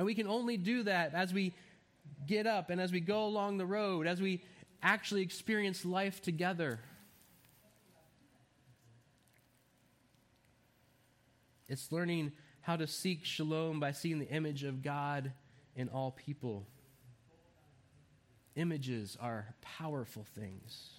And 0.00 0.06
we 0.06 0.14
can 0.14 0.28
only 0.28 0.56
do 0.56 0.84
that 0.84 1.12
as 1.12 1.34
we 1.34 1.52
get 2.26 2.46
up 2.46 2.70
and 2.70 2.80
as 2.80 2.90
we 2.90 3.00
go 3.00 3.26
along 3.26 3.58
the 3.58 3.66
road, 3.66 4.06
as 4.06 4.18
we 4.18 4.42
actually 4.82 5.20
experience 5.20 5.84
life 5.84 6.22
together. 6.22 6.80
It's 11.68 11.92
learning 11.92 12.32
how 12.62 12.76
to 12.76 12.86
seek 12.86 13.26
shalom 13.26 13.78
by 13.78 13.92
seeing 13.92 14.18
the 14.18 14.28
image 14.30 14.64
of 14.64 14.82
God 14.82 15.34
in 15.76 15.90
all 15.90 16.12
people. 16.12 16.66
Images 18.56 19.18
are 19.20 19.54
powerful 19.60 20.24
things. 20.34 20.92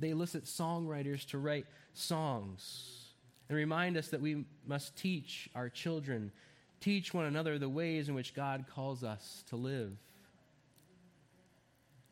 They 0.00 0.10
elicit 0.10 0.44
songwriters 0.44 1.26
to 1.28 1.38
write 1.38 1.64
songs 1.94 3.14
and 3.48 3.56
remind 3.56 3.96
us 3.96 4.08
that 4.08 4.20
we 4.20 4.44
must 4.66 4.96
teach 4.96 5.48
our 5.54 5.70
children, 5.70 6.30
teach 6.80 7.12
one 7.14 7.26
another 7.26 7.58
the 7.58 7.68
ways 7.68 8.08
in 8.08 8.14
which 8.14 8.34
God 8.34 8.66
calls 8.74 9.02
us 9.02 9.44
to 9.48 9.56
live. 9.56 9.92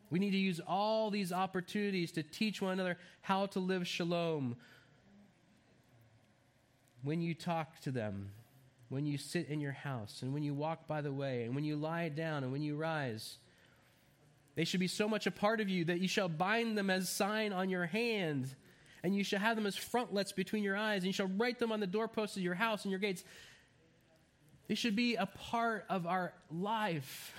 We 0.09 0.19
need 0.19 0.31
to 0.31 0.37
use 0.37 0.61
all 0.65 1.09
these 1.09 1.33
opportunities 1.33 2.11
to 2.13 2.23
teach 2.23 2.61
one 2.61 2.73
another 2.73 2.97
how 3.21 3.47
to 3.47 3.59
live 3.59 3.87
shalom. 3.87 4.55
When 7.03 7.21
you 7.21 7.33
talk 7.33 7.79
to 7.81 7.91
them, 7.91 8.31
when 8.89 9.05
you 9.05 9.17
sit 9.17 9.49
in 9.49 9.59
your 9.59 9.71
house, 9.71 10.21
and 10.21 10.33
when 10.33 10.43
you 10.43 10.53
walk 10.53 10.87
by 10.87 11.01
the 11.01 11.11
way, 11.11 11.43
and 11.43 11.55
when 11.55 11.63
you 11.63 11.75
lie 11.75 12.09
down, 12.09 12.43
and 12.43 12.51
when 12.51 12.61
you 12.61 12.75
rise, 12.75 13.37
they 14.55 14.63
should 14.63 14.79
be 14.79 14.87
so 14.87 15.09
much 15.09 15.27
a 15.27 15.31
part 15.31 15.59
of 15.59 15.69
you 15.69 15.85
that 15.85 15.99
you 15.99 16.07
shall 16.07 16.29
bind 16.29 16.77
them 16.77 16.89
as 16.89 17.09
sign 17.09 17.51
on 17.51 17.69
your 17.69 17.85
hand, 17.85 18.55
and 19.03 19.15
you 19.15 19.23
shall 19.23 19.39
have 19.39 19.55
them 19.55 19.65
as 19.65 19.75
frontlets 19.75 20.31
between 20.31 20.63
your 20.63 20.77
eyes, 20.77 20.99
and 20.99 21.07
you 21.07 21.13
shall 21.13 21.31
write 21.37 21.59
them 21.59 21.71
on 21.71 21.79
the 21.79 21.87
doorposts 21.87 22.37
of 22.37 22.43
your 22.43 22.55
house 22.55 22.83
and 22.83 22.91
your 22.91 22.99
gates. 22.99 23.23
They 24.67 24.75
should 24.75 24.95
be 24.95 25.15
a 25.15 25.25
part 25.25 25.85
of 25.89 26.07
our 26.07 26.33
life. 26.51 27.33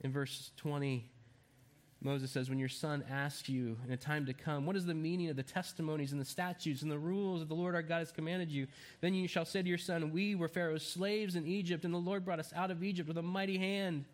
In 0.00 0.12
verse 0.12 0.50
20, 0.58 1.10
Moses 2.02 2.30
says, 2.30 2.50
When 2.50 2.58
your 2.58 2.68
son 2.68 3.02
asks 3.10 3.48
you 3.48 3.78
in 3.86 3.92
a 3.92 3.96
time 3.96 4.26
to 4.26 4.34
come, 4.34 4.66
What 4.66 4.76
is 4.76 4.84
the 4.84 4.94
meaning 4.94 5.30
of 5.30 5.36
the 5.36 5.42
testimonies 5.42 6.12
and 6.12 6.20
the 6.20 6.26
statutes 6.26 6.82
and 6.82 6.90
the 6.90 6.98
rules 6.98 7.40
that 7.40 7.48
the 7.48 7.54
Lord 7.54 7.74
our 7.74 7.82
God 7.82 8.00
has 8.00 8.12
commanded 8.12 8.52
you? 8.52 8.66
Then 9.00 9.14
you 9.14 9.26
shall 9.26 9.46
say 9.46 9.62
to 9.62 9.68
your 9.68 9.78
son, 9.78 10.12
We 10.12 10.34
were 10.34 10.46
Pharaoh's 10.46 10.86
slaves 10.86 11.34
in 11.34 11.46
Egypt, 11.46 11.86
and 11.86 11.94
the 11.94 11.98
Lord 11.98 12.24
brought 12.24 12.38
us 12.38 12.52
out 12.54 12.70
of 12.70 12.84
Egypt 12.84 13.08
with 13.08 13.16
a 13.16 13.22
mighty 13.22 13.56
hand. 13.56 14.04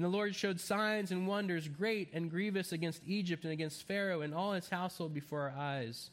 And 0.00 0.04
the 0.06 0.16
Lord 0.16 0.34
showed 0.34 0.58
signs 0.58 1.10
and 1.10 1.28
wonders 1.28 1.68
great 1.68 2.08
and 2.14 2.30
grievous 2.30 2.72
against 2.72 3.02
Egypt 3.06 3.44
and 3.44 3.52
against 3.52 3.86
Pharaoh 3.86 4.22
and 4.22 4.32
all 4.32 4.54
his 4.54 4.70
household 4.70 5.12
before 5.12 5.42
our 5.42 5.54
eyes. 5.54 6.08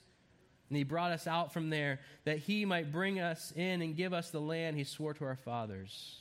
And 0.67 0.78
he 0.78 0.84
brought 0.84 1.13
us 1.13 1.26
out 1.26 1.54
from 1.54 1.69
there 1.69 2.02
that 2.26 2.39
he 2.39 2.65
might 2.65 2.91
bring 2.91 3.21
us 3.21 3.54
in 3.56 3.82
and 3.82 3.95
give 3.95 4.12
us 4.12 4.30
the 4.30 4.41
land 4.41 4.76
he 4.76 4.84
swore 4.84 5.13
to 5.13 5.23
our 5.23 5.38
fathers. 5.38 6.17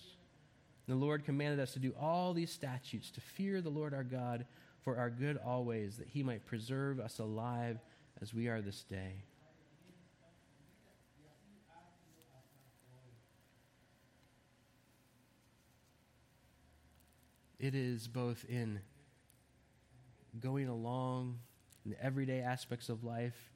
And 0.87 0.97
the 0.97 1.05
Lord 1.05 1.25
commanded 1.25 1.59
us 1.59 1.73
to 1.73 1.81
do 1.81 1.93
all 2.01 2.33
these 2.35 2.53
statutes, 2.53 3.11
to 3.11 3.21
fear 3.21 3.61
the 3.61 3.69
Lord 3.69 3.95
our 3.95 4.05
God 4.05 4.47
for 4.85 4.97
our 4.97 5.11
good 5.11 5.37
always, 5.45 5.97
that 5.97 6.07
he 6.07 6.23
might 6.23 6.47
preserve 6.47 7.01
us 7.01 7.19
alive 7.19 7.81
as 8.23 8.33
we 8.33 8.47
are 8.47 8.63
this 8.63 8.85
day. 8.85 9.25
It 17.67 17.75
is 17.75 18.07
both 18.07 18.45
in 18.49 18.79
going 20.39 20.69
along 20.69 21.41
in 21.85 21.91
the 21.91 22.01
everyday 22.01 22.39
aspects 22.39 22.89
of 22.89 23.03
life 23.03 23.51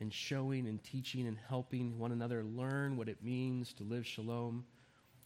and 0.00 0.12
showing 0.12 0.66
and 0.66 0.82
teaching 0.82 1.28
and 1.28 1.38
helping 1.48 1.96
one 1.96 2.10
another 2.10 2.42
learn 2.42 2.96
what 2.96 3.08
it 3.08 3.22
means 3.22 3.72
to 3.74 3.84
live 3.84 4.04
shalom. 4.04 4.64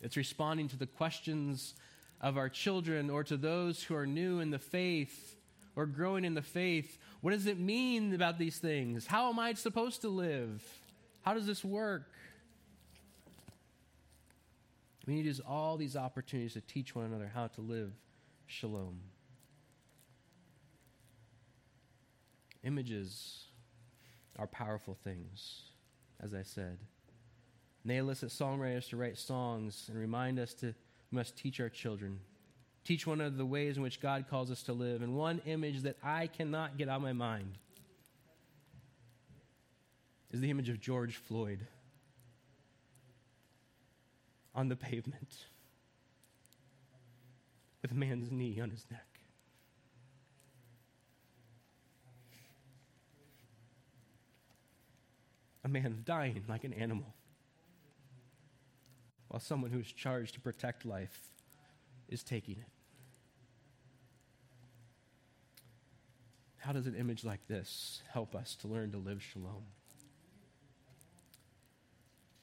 It's 0.03 0.19
responding 0.19 0.69
to 0.69 0.77
the 0.77 0.87
questions 0.87 1.73
of 2.21 2.37
our 2.37 2.51
children 2.51 3.09
or 3.09 3.25
to 3.25 3.39
those 3.39 3.83
who 3.83 3.95
are 3.95 4.07
new 4.07 4.41
in 4.41 4.51
the 4.51 4.59
faith 4.59 5.39
or 5.77 5.87
growing 5.87 6.27
in 6.27 6.35
the 6.35 6.43
faith. 6.43 6.99
What 7.23 7.31
does 7.31 7.47
it 7.47 7.59
mean 7.59 8.13
about 8.13 8.39
these 8.39 8.59
things? 8.59 9.07
How 9.07 9.31
am 9.31 9.39
I 9.39 9.55
supposed 9.55 10.03
to 10.03 10.11
live? 10.11 10.63
How 11.23 11.33
does 11.33 11.47
this 11.47 11.65
work? 11.65 12.11
We 15.09 15.15
need 15.15 15.23
to 15.23 15.29
use 15.29 15.41
all 15.41 15.79
these 15.79 15.97
opportunities 15.97 16.53
to 16.53 16.61
teach 16.61 16.95
one 16.95 17.07
another 17.07 17.31
how 17.33 17.47
to 17.47 17.63
live 17.63 17.93
shalom. 18.45 19.01
Images 22.63 23.47
are 24.39 24.47
powerful 24.47 24.99
things, 25.03 25.63
as 26.21 26.35
I 26.35 26.43
said. 26.43 26.77
And 27.83 27.91
they 27.91 27.97
elicit 27.97 28.29
songwriters 28.29 28.91
to 28.91 28.99
write 28.99 29.17
songs 29.17 29.87
and 29.89 29.99
remind 29.99 30.39
us 30.39 30.53
to 30.55 30.75
must 31.11 31.39
teach 31.39 31.59
our 31.59 31.71
children. 31.71 32.21
Teach 32.85 33.07
one 33.07 33.23
of 33.23 33.39
the 33.39 33.47
ways 33.47 33.79
in 33.79 33.83
which 33.83 34.03
God 34.03 34.27
calls 34.29 34.51
us 34.51 34.63
to 34.65 34.75
live. 34.75 35.01
And 35.01 35.17
one 35.17 35.41
image 35.47 35.85
that 35.85 35.97
I 36.03 36.27
cannot 36.27 36.77
get 36.77 36.91
out 36.91 36.97
of 36.97 37.03
my 37.03 37.15
mind 37.15 37.57
is 40.31 40.43
the 40.43 40.51
image 40.51 40.69
of 40.69 40.83
George 40.83 41.17
Floyd 41.17 41.67
on 44.59 44.69
the 44.69 44.75
pavement 44.75 45.47
with 47.81 47.93
a 47.93 47.95
man's 47.95 48.29
knee 48.33 48.59
on 48.61 48.71
his 48.71 48.85
neck. 48.91 49.21
A 55.65 55.69
man 55.69 56.03
dying 56.05 56.43
like 56.49 56.65
an 56.65 56.73
animal 56.73 57.15
while 59.29 59.39
someone 59.39 59.71
who 59.71 59.79
is 59.79 59.93
charged 59.93 60.35
to 60.35 60.41
protect 60.41 60.85
life 60.85 61.29
is 62.09 62.25
taking 62.25 62.57
it. 62.57 62.73
How 66.57 66.73
does 66.73 66.89
an 66.89 66.97
image 66.97 67.23
like 67.23 67.47
this 67.47 68.03
help 68.13 68.35
us 68.35 68.57
to 68.57 68.67
learn 68.67 68.91
to 68.91 68.99
live 68.99 69.23
shalom? 69.23 69.67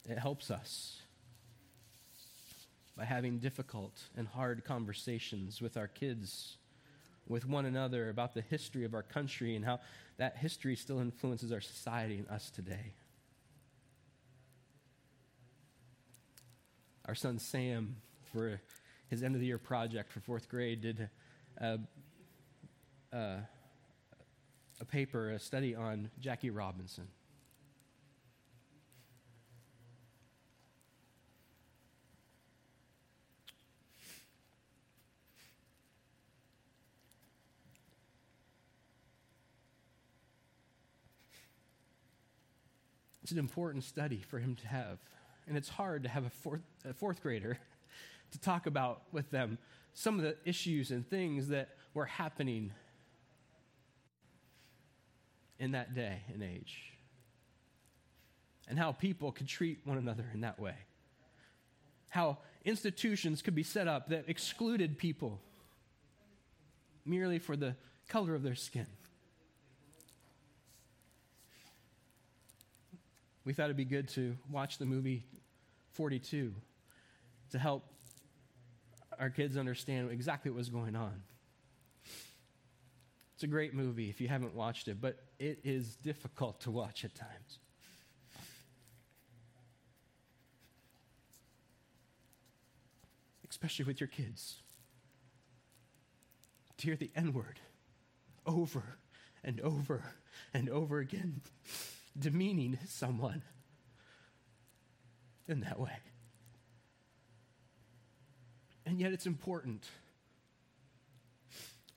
It 0.07 0.17
helps 0.17 0.49
us 0.49 1.01
by 2.97 3.05
having 3.05 3.39
difficult 3.39 4.03
and 4.15 4.27
hard 4.27 4.63
conversations 4.63 5.61
with 5.61 5.77
our 5.77 5.87
kids, 5.87 6.57
with 7.27 7.47
one 7.47 7.65
another 7.65 8.09
about 8.09 8.33
the 8.33 8.41
history 8.41 8.85
of 8.85 8.93
our 8.93 9.03
country 9.03 9.55
and 9.55 9.65
how 9.65 9.79
that 10.17 10.37
history 10.37 10.75
still 10.75 10.99
influences 10.99 11.51
our 11.51 11.61
society 11.61 12.17
and 12.17 12.27
us 12.29 12.49
today. 12.49 12.93
our 17.07 17.15
son 17.15 17.37
Sam, 17.39 17.95
for 18.31 18.59
his 19.09 19.21
end 19.21 19.35
of 19.35 19.41
the 19.41 19.47
year 19.47 19.57
project 19.57 20.11
for 20.11 20.19
fourth 20.19 20.49
grade, 20.49 20.81
did 20.81 21.09
a, 21.59 21.79
a, 23.13 23.37
a 24.81 24.85
paper, 24.85 25.31
a 25.31 25.39
study 25.39 25.75
on 25.75 26.09
Jackie 26.19 26.49
Robinson. 26.49 27.07
It's 43.25 43.31
an 43.31 43.39
important 43.39 43.83
study 43.83 44.21
for 44.29 44.37
him 44.37 44.55
to 44.57 44.67
have 44.67 44.99
and 45.47 45.57
it's 45.57 45.67
hard 45.67 46.03
to 46.03 46.09
have 46.09 46.25
a 46.25 46.29
fourth, 46.29 46.61
a 46.87 46.93
fourth 46.93 47.23
grader 47.23 47.57
to 48.31 48.39
talk 48.39 48.67
about 48.67 49.01
with 49.11 49.31
them 49.31 49.57
some 49.95 50.19
of 50.19 50.21
the 50.21 50.35
issues 50.45 50.91
and 50.91 51.09
things 51.09 51.47
that 51.47 51.69
were 51.95 52.05
happening 52.05 52.71
in 55.57 55.71
that 55.71 55.95
day 55.95 56.21
and 56.31 56.43
age, 56.43 56.93
and 58.67 58.77
how 58.77 58.91
people 58.91 59.31
could 59.31 59.47
treat 59.47 59.79
one 59.85 59.97
another 59.97 60.29
in 60.31 60.41
that 60.41 60.59
way, 60.59 60.75
how 62.09 62.37
institutions 62.63 63.41
could 63.41 63.55
be 63.55 63.63
set 63.63 63.87
up 63.87 64.09
that 64.09 64.25
excluded 64.27 64.99
people 64.99 65.41
merely 67.05 67.39
for 67.39 67.57
the 67.57 67.75
color 68.07 68.35
of 68.35 68.43
their 68.43 68.53
skin. 68.53 68.85
We 73.45 73.53
thought 73.53 73.65
it'd 73.65 73.77
be 73.77 73.85
good 73.85 74.09
to 74.09 74.35
watch 74.51 74.77
the 74.79 74.85
movie 74.85 75.23
42 75.93 76.53
to 77.51 77.59
help 77.59 77.85
our 79.19 79.29
kids 79.29 79.55
understand 79.55 80.11
exactly 80.11 80.51
what 80.51 80.57
was 80.57 80.69
going 80.69 80.95
on. 80.95 81.21
It's 83.35 83.43
a 83.43 83.47
great 83.47 83.73
movie 83.73 84.09
if 84.09 84.19
you 84.19 84.27
haven't 84.27 84.55
watched 84.55 84.87
it, 84.87 84.99
but 84.99 85.19
it 85.39 85.59
is 85.63 85.95
difficult 85.97 86.61
to 86.61 86.71
watch 86.71 87.05
at 87.05 87.13
times. 87.15 87.59
especially 93.55 93.85
with 93.85 94.01
your 94.01 94.09
kids, 94.09 94.57
to 96.77 96.87
hear 96.87 96.97
the 96.97 97.09
N 97.15 97.31
word 97.31 97.61
over 98.45 98.97
and 99.45 99.61
over 99.61 100.03
and 100.53 100.69
over 100.69 100.99
again, 100.99 101.39
demeaning 102.17 102.77
someone 102.87 103.41
in 105.47 105.61
that 105.61 105.79
way. 105.79 105.97
And 108.85 108.99
yet, 108.99 109.11
it's 109.11 109.25
important 109.25 109.83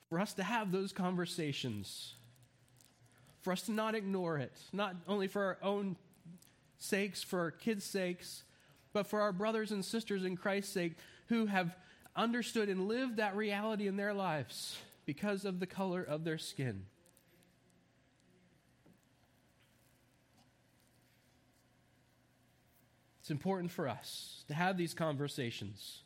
for 0.09 0.19
us 0.19 0.33
to 0.33 0.43
have 0.43 0.71
those 0.71 0.91
conversations, 0.91 2.15
for 3.41 3.53
us 3.53 3.61
to 3.63 3.71
not 3.71 3.93
ignore 3.93 4.37
it, 4.37 4.57
not 4.73 4.95
only 5.07 5.27
for 5.27 5.43
our 5.43 5.57
own 5.61 5.95
sakes, 6.79 7.21
for 7.21 7.39
our 7.39 7.51
kids' 7.51 7.85
sakes, 7.85 8.43
but 8.91 9.05
for 9.05 9.21
our 9.21 9.31
brothers 9.31 9.71
and 9.71 9.85
sisters 9.85 10.23
in 10.25 10.35
Christ's 10.35 10.73
sake 10.73 10.93
who 11.27 11.45
have 11.45 11.75
understood 12.15 12.69
and 12.69 12.87
lived 12.87 13.17
that 13.17 13.35
reality 13.35 13.87
in 13.87 13.97
their 13.97 14.13
lives 14.13 14.77
because 15.05 15.45
of 15.45 15.59
the 15.59 15.67
color 15.67 16.03
of 16.03 16.23
their 16.23 16.39
skin. 16.39 16.85
It's 23.29 23.31
important 23.31 23.69
for 23.69 23.87
us 23.87 24.43
to 24.47 24.55
have 24.55 24.75
these 24.75 24.95
conversations 24.95 26.01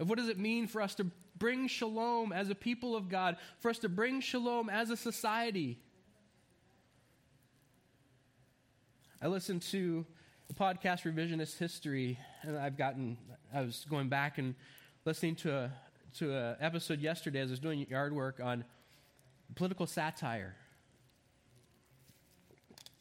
of 0.00 0.08
what 0.08 0.16
does 0.16 0.30
it 0.30 0.38
mean 0.38 0.66
for 0.66 0.80
us 0.80 0.94
to 0.94 1.04
bring 1.36 1.68
shalom 1.68 2.32
as 2.32 2.48
a 2.48 2.54
people 2.54 2.96
of 2.96 3.10
God, 3.10 3.36
for 3.58 3.68
us 3.70 3.78
to 3.80 3.90
bring 3.90 4.22
shalom 4.22 4.70
as 4.70 4.88
a 4.88 4.96
society. 4.96 5.78
I 9.20 9.26
listened 9.26 9.60
to 9.72 10.06
the 10.48 10.54
podcast 10.54 11.02
Revisionist 11.02 11.58
History, 11.58 12.18
and 12.40 12.56
I've 12.56 12.78
gotten, 12.78 13.18
I 13.52 13.60
was 13.60 13.84
going 13.90 14.08
back 14.08 14.38
and 14.38 14.54
listening 15.04 15.36
to 15.36 15.54
a 15.54 15.72
to 16.20 16.34
an 16.34 16.56
episode 16.58 17.00
yesterday 17.00 17.40
as 17.40 17.50
I 17.50 17.52
was 17.52 17.60
doing 17.60 17.86
yard 17.90 18.16
work 18.16 18.40
on 18.42 18.64
political 19.56 19.86
satire. 19.86 20.56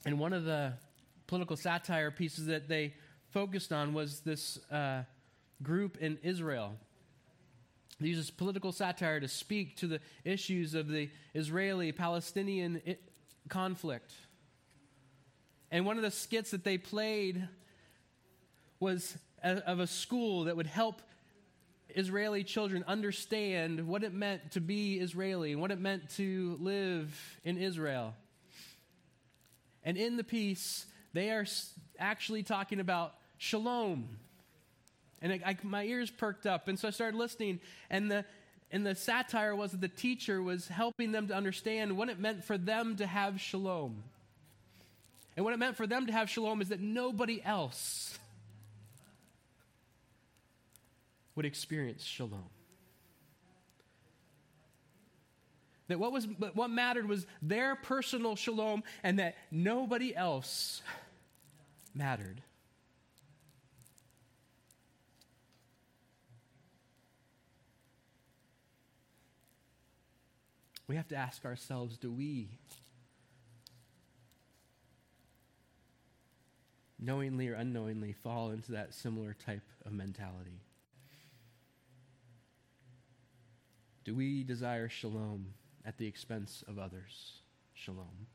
And 0.06 0.20
one 0.20 0.34
of 0.34 0.44
the 0.44 0.74
political 1.28 1.56
satire 1.56 2.12
pieces 2.12 2.48
that 2.48 2.68
they 2.68 2.96
focused 3.34 3.74
on 3.74 3.94
was 3.94 4.20
this 4.20 4.60
uh, 4.72 5.02
group 5.64 5.98
in 5.98 6.20
Israel. 6.22 6.76
They 8.00 8.10
use 8.10 8.18
this 8.18 8.30
political 8.30 8.72
satire 8.72 9.20
to 9.20 9.28
speak 9.28 9.76
to 9.78 9.88
the 9.88 10.00
issues 10.24 10.76
of 10.76 10.88
the 10.88 11.10
Israeli 11.34 11.92
Palestinian 11.92 12.82
conflict. 13.50 14.14
And 15.72 15.86
one 15.86 15.98
of 15.98 16.04
the 16.04 16.12
skits 16.12 16.52
that 16.52 16.64
they 16.64 16.78
played 16.78 17.48
was 18.80 19.18
of 19.42 19.80
a 19.80 19.88
school 19.88 20.44
that 20.44 20.56
would 20.56 20.68
help 20.68 21.02
Israeli 21.90 22.44
children 22.44 22.84
understand 22.88 23.88
what 23.88 24.04
it 24.04 24.14
meant 24.14 24.52
to 24.52 24.62
be 24.62 25.00
Israeli 25.00 25.54
and 25.54 25.62
what 25.62 25.72
it 25.72 25.80
meant 25.80 26.10
to 26.18 26.58
live 26.62 27.40
in 27.44 27.58
Israel. 27.58 28.14
And 29.84 29.98
in 29.98 30.18
the 30.18 30.24
piece, 30.24 30.86
they 31.14 31.32
are 31.32 31.46
actually 32.00 32.44
talking 32.44 32.80
about 32.80 33.16
shalom. 33.44 34.08
And 35.22 35.34
I, 35.34 35.42
I, 35.46 35.58
my 35.64 35.84
ears 35.84 36.10
perked 36.10 36.46
up, 36.46 36.68
and 36.68 36.80
so 36.80 36.88
I 36.88 36.92
started 36.92 37.18
listening. 37.18 37.60
And 37.90 38.10
the, 38.10 38.26
and 38.72 38.86
the 38.86 38.96
satire 38.96 39.56
was 39.56 39.72
that 39.72 39.82
the 39.82 39.90
teacher 39.90 40.42
was 40.42 40.68
helping 40.68 41.12
them 41.12 41.28
to 41.28 41.36
understand 41.36 41.98
what 41.98 42.10
it 42.10 42.20
meant 42.20 42.44
for 42.44 42.58
them 42.58 42.96
to 42.98 43.06
have 43.06 43.40
shalom. 43.42 44.04
And 45.36 45.44
what 45.44 45.54
it 45.54 45.58
meant 45.58 45.76
for 45.76 45.88
them 45.88 46.08
to 46.08 46.14
have 46.14 46.30
shalom 46.30 46.62
is 46.62 46.70
that 46.70 46.80
nobody 46.80 47.42
else 47.44 48.18
would 51.36 51.46
experience 51.46 52.04
shalom. 52.04 52.50
That 55.90 56.00
what, 56.00 56.14
was, 56.14 56.28
what 56.54 56.70
mattered 56.70 57.10
was 57.10 57.26
their 57.42 57.76
personal 57.76 58.38
shalom 58.38 58.84
and 59.04 59.20
that 59.20 59.36
nobody 59.52 60.16
else 60.16 60.82
mattered. 61.94 62.42
We 70.88 70.96
have 70.96 71.08
to 71.10 71.16
ask 71.16 71.46
ourselves 71.46 71.98
do 71.98 72.12
we 72.12 72.60
knowingly 77.00 77.50
or 77.50 77.54
unknowingly 77.54 78.14
fall 78.14 78.52
into 78.52 78.74
that 78.74 78.94
similar 78.94 79.36
type 79.46 79.68
of 79.86 79.94
mentality? 79.94 80.62
Do 84.04 84.16
we 84.16 84.44
desire 84.44 84.90
shalom 84.90 85.54
at 85.86 85.98
the 85.98 86.08
expense 86.08 86.64
of 86.68 86.78
others? 86.78 87.34
Shalom. 87.74 88.28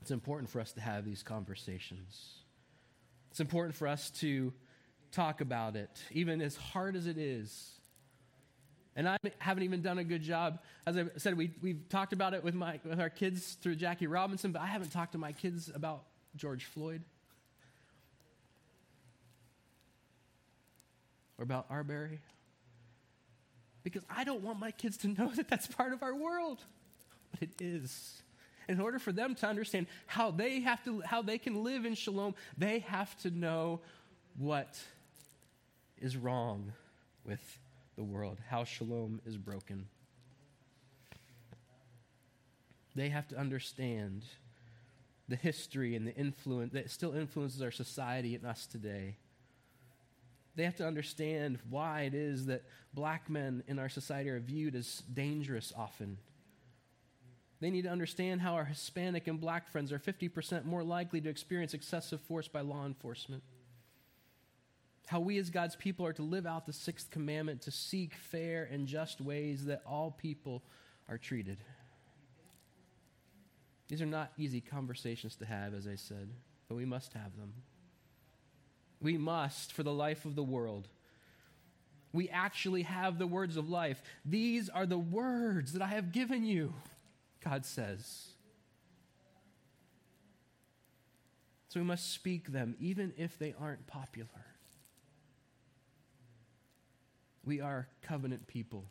It's 0.00 0.10
important 0.10 0.50
for 0.50 0.60
us 0.60 0.72
to 0.72 0.80
have 0.80 1.04
these 1.04 1.22
conversations. 1.22 2.34
It's 3.30 3.40
important 3.40 3.74
for 3.74 3.88
us 3.88 4.10
to 4.20 4.52
talk 5.10 5.40
about 5.40 5.76
it, 5.76 6.02
even 6.12 6.40
as 6.40 6.56
hard 6.56 6.94
as 6.94 7.06
it 7.06 7.18
is. 7.18 7.70
And 8.96 9.08
I 9.08 9.16
haven't 9.38 9.64
even 9.64 9.82
done 9.82 9.98
a 9.98 10.04
good 10.04 10.22
job. 10.22 10.60
As 10.86 10.96
I 10.96 11.04
said, 11.16 11.36
we, 11.36 11.52
we've 11.60 11.88
talked 11.88 12.12
about 12.12 12.32
it 12.32 12.44
with, 12.44 12.54
my, 12.54 12.78
with 12.84 13.00
our 13.00 13.10
kids 13.10 13.54
through 13.60 13.74
Jackie 13.76 14.06
Robinson, 14.06 14.52
but 14.52 14.62
I 14.62 14.66
haven't 14.66 14.92
talked 14.92 15.12
to 15.12 15.18
my 15.18 15.32
kids 15.32 15.70
about 15.74 16.04
George 16.36 16.64
Floyd. 16.64 17.02
or 21.38 21.42
about 21.42 21.66
Arbery? 21.70 22.20
Because 23.82 24.02
I 24.08 24.24
don't 24.24 24.42
want 24.42 24.58
my 24.58 24.70
kids 24.70 24.96
to 24.98 25.08
know 25.08 25.28
that 25.36 25.48
that's 25.48 25.66
part 25.66 25.92
of 25.92 26.02
our 26.02 26.14
world, 26.14 26.60
but 27.30 27.42
it 27.42 27.60
is. 27.60 28.22
In 28.66 28.80
order 28.80 28.98
for 28.98 29.12
them 29.12 29.34
to 29.36 29.46
understand 29.46 29.86
how 30.06 30.30
they 30.30 30.60
have 30.60 30.82
to 30.84 31.02
how 31.02 31.20
they 31.20 31.36
can 31.36 31.62
live 31.64 31.84
in 31.84 31.94
shalom, 31.94 32.34
they 32.56 32.78
have 32.78 33.14
to 33.18 33.30
know 33.30 33.80
what 34.38 34.80
is 36.00 36.16
wrong 36.16 36.72
with 37.26 37.58
the 37.96 38.02
world, 38.02 38.38
how 38.48 38.64
shalom 38.64 39.20
is 39.26 39.36
broken. 39.36 39.86
They 42.94 43.08
have 43.08 43.28
to 43.28 43.36
understand 43.36 44.24
the 45.28 45.36
history 45.36 45.96
and 45.96 46.06
the 46.06 46.14
influence 46.14 46.72
that 46.74 46.90
still 46.90 47.14
influences 47.14 47.62
our 47.62 47.70
society 47.70 48.34
and 48.34 48.44
us 48.44 48.66
today. 48.66 49.16
They 50.56 50.64
have 50.64 50.76
to 50.76 50.86
understand 50.86 51.58
why 51.68 52.02
it 52.02 52.14
is 52.14 52.46
that 52.46 52.62
black 52.92 53.28
men 53.28 53.64
in 53.66 53.78
our 53.78 53.88
society 53.88 54.30
are 54.30 54.38
viewed 54.38 54.76
as 54.76 55.02
dangerous 55.12 55.72
often. 55.76 56.18
They 57.60 57.70
need 57.70 57.82
to 57.82 57.90
understand 57.90 58.40
how 58.40 58.54
our 58.54 58.64
Hispanic 58.64 59.26
and 59.26 59.40
black 59.40 59.68
friends 59.68 59.90
are 59.90 59.98
50% 59.98 60.64
more 60.64 60.84
likely 60.84 61.20
to 61.22 61.28
experience 61.28 61.74
excessive 61.74 62.20
force 62.20 62.46
by 62.46 62.60
law 62.60 62.84
enforcement. 62.84 63.42
How 65.06 65.20
we 65.20 65.38
as 65.38 65.50
God's 65.50 65.76
people 65.76 66.06
are 66.06 66.12
to 66.14 66.22
live 66.22 66.46
out 66.46 66.66
the 66.66 66.72
sixth 66.72 67.10
commandment 67.10 67.62
to 67.62 67.70
seek 67.70 68.14
fair 68.14 68.68
and 68.70 68.86
just 68.86 69.20
ways 69.20 69.66
that 69.66 69.82
all 69.86 70.10
people 70.10 70.62
are 71.08 71.18
treated. 71.18 71.58
These 73.88 74.00
are 74.00 74.06
not 74.06 74.32
easy 74.38 74.60
conversations 74.62 75.36
to 75.36 75.44
have, 75.44 75.74
as 75.74 75.86
I 75.86 75.96
said, 75.96 76.30
but 76.68 76.76
we 76.76 76.86
must 76.86 77.12
have 77.12 77.36
them. 77.36 77.52
We 79.00 79.18
must 79.18 79.72
for 79.72 79.82
the 79.82 79.92
life 79.92 80.24
of 80.24 80.34
the 80.34 80.42
world. 80.42 80.88
We 82.12 82.30
actually 82.30 82.82
have 82.82 83.18
the 83.18 83.26
words 83.26 83.56
of 83.56 83.68
life. 83.68 84.02
These 84.24 84.70
are 84.70 84.86
the 84.86 84.98
words 84.98 85.74
that 85.74 85.82
I 85.82 85.88
have 85.88 86.12
given 86.12 86.44
you, 86.44 86.72
God 87.44 87.66
says. 87.66 88.28
So 91.68 91.80
we 91.80 91.84
must 91.84 92.12
speak 92.12 92.52
them, 92.52 92.76
even 92.78 93.12
if 93.18 93.38
they 93.38 93.52
aren't 93.60 93.86
popular. 93.86 94.28
We 97.44 97.60
are 97.60 97.88
covenant 98.02 98.46
people, 98.46 98.84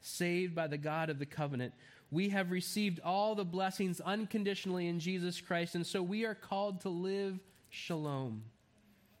saved 0.00 0.54
by 0.54 0.66
the 0.66 0.78
God 0.78 1.10
of 1.10 1.18
the 1.18 1.26
covenant. 1.26 1.72
We 2.10 2.28
have 2.28 2.50
received 2.50 3.00
all 3.04 3.34
the 3.34 3.44
blessings 3.44 4.00
unconditionally 4.00 4.86
in 4.88 5.00
Jesus 5.00 5.40
Christ, 5.40 5.74
and 5.74 5.86
so 5.86 6.02
we 6.02 6.24
are 6.24 6.34
called 6.34 6.82
to 6.82 6.90
live 6.90 7.38
shalom. 7.70 8.42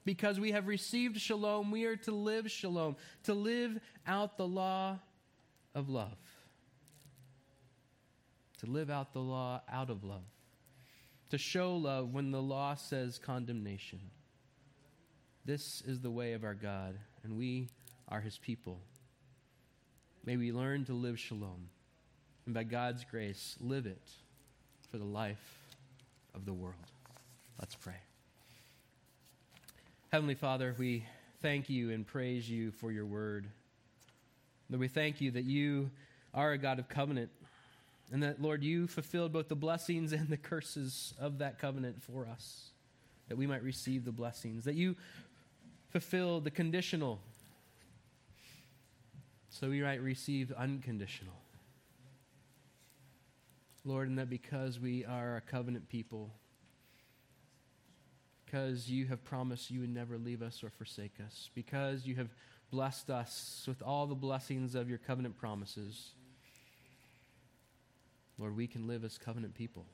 Because 0.04 0.40
we 0.40 0.50
have 0.50 0.66
received 0.66 1.18
shalom, 1.20 1.70
we 1.70 1.84
are 1.84 1.96
to 1.96 2.12
live 2.12 2.50
shalom, 2.50 2.96
to 3.24 3.34
live 3.34 3.78
out 4.06 4.36
the 4.36 4.46
law 4.46 4.98
of 5.74 5.88
love. 5.88 6.16
To 8.58 8.66
live 8.66 8.90
out 8.90 9.12
the 9.12 9.20
law 9.20 9.62
out 9.72 9.90
of 9.90 10.04
love. 10.04 10.24
To 11.30 11.38
show 11.38 11.76
love 11.76 12.12
when 12.12 12.30
the 12.30 12.42
law 12.42 12.74
says 12.74 13.18
condemnation. 13.18 14.00
This 15.44 15.82
is 15.86 16.00
the 16.00 16.10
way 16.10 16.34
of 16.34 16.44
our 16.44 16.54
God, 16.54 16.98
and 17.24 17.36
we 17.38 17.70
are 18.12 18.20
his 18.20 18.36
people. 18.36 18.78
May 20.26 20.36
we 20.36 20.52
learn 20.52 20.84
to 20.84 20.92
live 20.92 21.18
shalom, 21.18 21.70
and 22.44 22.54
by 22.54 22.62
God's 22.62 23.06
grace, 23.10 23.56
live 23.58 23.86
it 23.86 24.06
for 24.90 24.98
the 24.98 25.04
life 25.04 25.70
of 26.34 26.44
the 26.44 26.52
world. 26.52 26.76
Let's 27.58 27.74
pray. 27.74 27.96
Heavenly 30.12 30.34
Father, 30.34 30.76
we 30.78 31.06
thank 31.40 31.70
you 31.70 31.90
and 31.90 32.06
praise 32.06 32.50
you 32.50 32.70
for 32.72 32.92
your 32.92 33.06
word. 33.06 33.46
Lord, 34.68 34.80
we 34.80 34.88
thank 34.88 35.22
you 35.22 35.30
that 35.30 35.44
you 35.44 35.90
are 36.34 36.52
a 36.52 36.58
God 36.58 36.78
of 36.78 36.90
covenant, 36.90 37.30
and 38.12 38.22
that, 38.22 38.42
Lord, 38.42 38.62
you 38.62 38.88
fulfilled 38.88 39.32
both 39.32 39.48
the 39.48 39.56
blessings 39.56 40.12
and 40.12 40.28
the 40.28 40.36
curses 40.36 41.14
of 41.18 41.38
that 41.38 41.58
covenant 41.58 42.02
for 42.02 42.26
us, 42.26 42.72
that 43.28 43.38
we 43.38 43.46
might 43.46 43.62
receive 43.62 44.04
the 44.04 44.12
blessings, 44.12 44.64
that 44.64 44.74
you 44.74 44.96
fulfilled 45.88 46.44
the 46.44 46.50
conditional, 46.50 47.18
so 49.52 49.68
we 49.68 49.82
might 49.82 50.00
receive 50.00 50.50
unconditional. 50.52 51.34
Lord, 53.84 54.08
and 54.08 54.18
that 54.18 54.30
because 54.30 54.80
we 54.80 55.04
are 55.04 55.36
a 55.36 55.40
covenant 55.42 55.90
people, 55.90 56.30
because 58.46 58.88
you 58.88 59.06
have 59.06 59.22
promised 59.24 59.70
you 59.70 59.80
would 59.80 59.92
never 59.92 60.16
leave 60.16 60.40
us 60.40 60.64
or 60.64 60.70
forsake 60.70 61.16
us, 61.24 61.50
because 61.54 62.06
you 62.06 62.14
have 62.14 62.30
blessed 62.70 63.10
us 63.10 63.64
with 63.68 63.82
all 63.82 64.06
the 64.06 64.14
blessings 64.14 64.74
of 64.74 64.88
your 64.88 64.98
covenant 64.98 65.36
promises. 65.36 66.12
Lord, 68.38 68.56
we 68.56 68.66
can 68.66 68.86
live 68.86 69.04
as 69.04 69.18
covenant 69.18 69.54
people. 69.54 69.84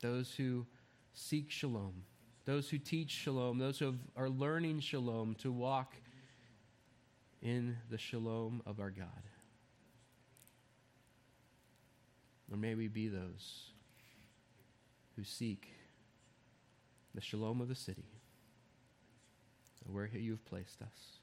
Those 0.00 0.34
who 0.34 0.66
seek 1.12 1.48
shalom, 1.48 2.02
those 2.44 2.68
who 2.68 2.78
teach 2.78 3.10
shalom, 3.10 3.58
those 3.58 3.78
who 3.78 3.94
are 4.16 4.28
learning 4.28 4.80
shalom 4.80 5.36
to 5.36 5.52
walk 5.52 5.94
in 7.44 7.76
the 7.90 7.98
shalom 7.98 8.62
of 8.66 8.80
our 8.80 8.90
God. 8.90 9.06
Or 12.50 12.56
may 12.56 12.74
we 12.74 12.88
be 12.88 13.08
those 13.08 13.70
who 15.14 15.24
seek 15.24 15.68
the 17.14 17.20
shalom 17.20 17.60
of 17.60 17.68
the 17.68 17.74
city, 17.74 18.06
where 19.86 20.08
you 20.12 20.32
have 20.32 20.44
placed 20.46 20.80
us. 20.82 21.18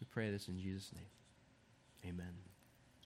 We 0.00 0.06
pray 0.10 0.30
this 0.30 0.48
in 0.48 0.58
Jesus' 0.58 0.92
name. 0.94 2.14
Amen. 2.14 2.51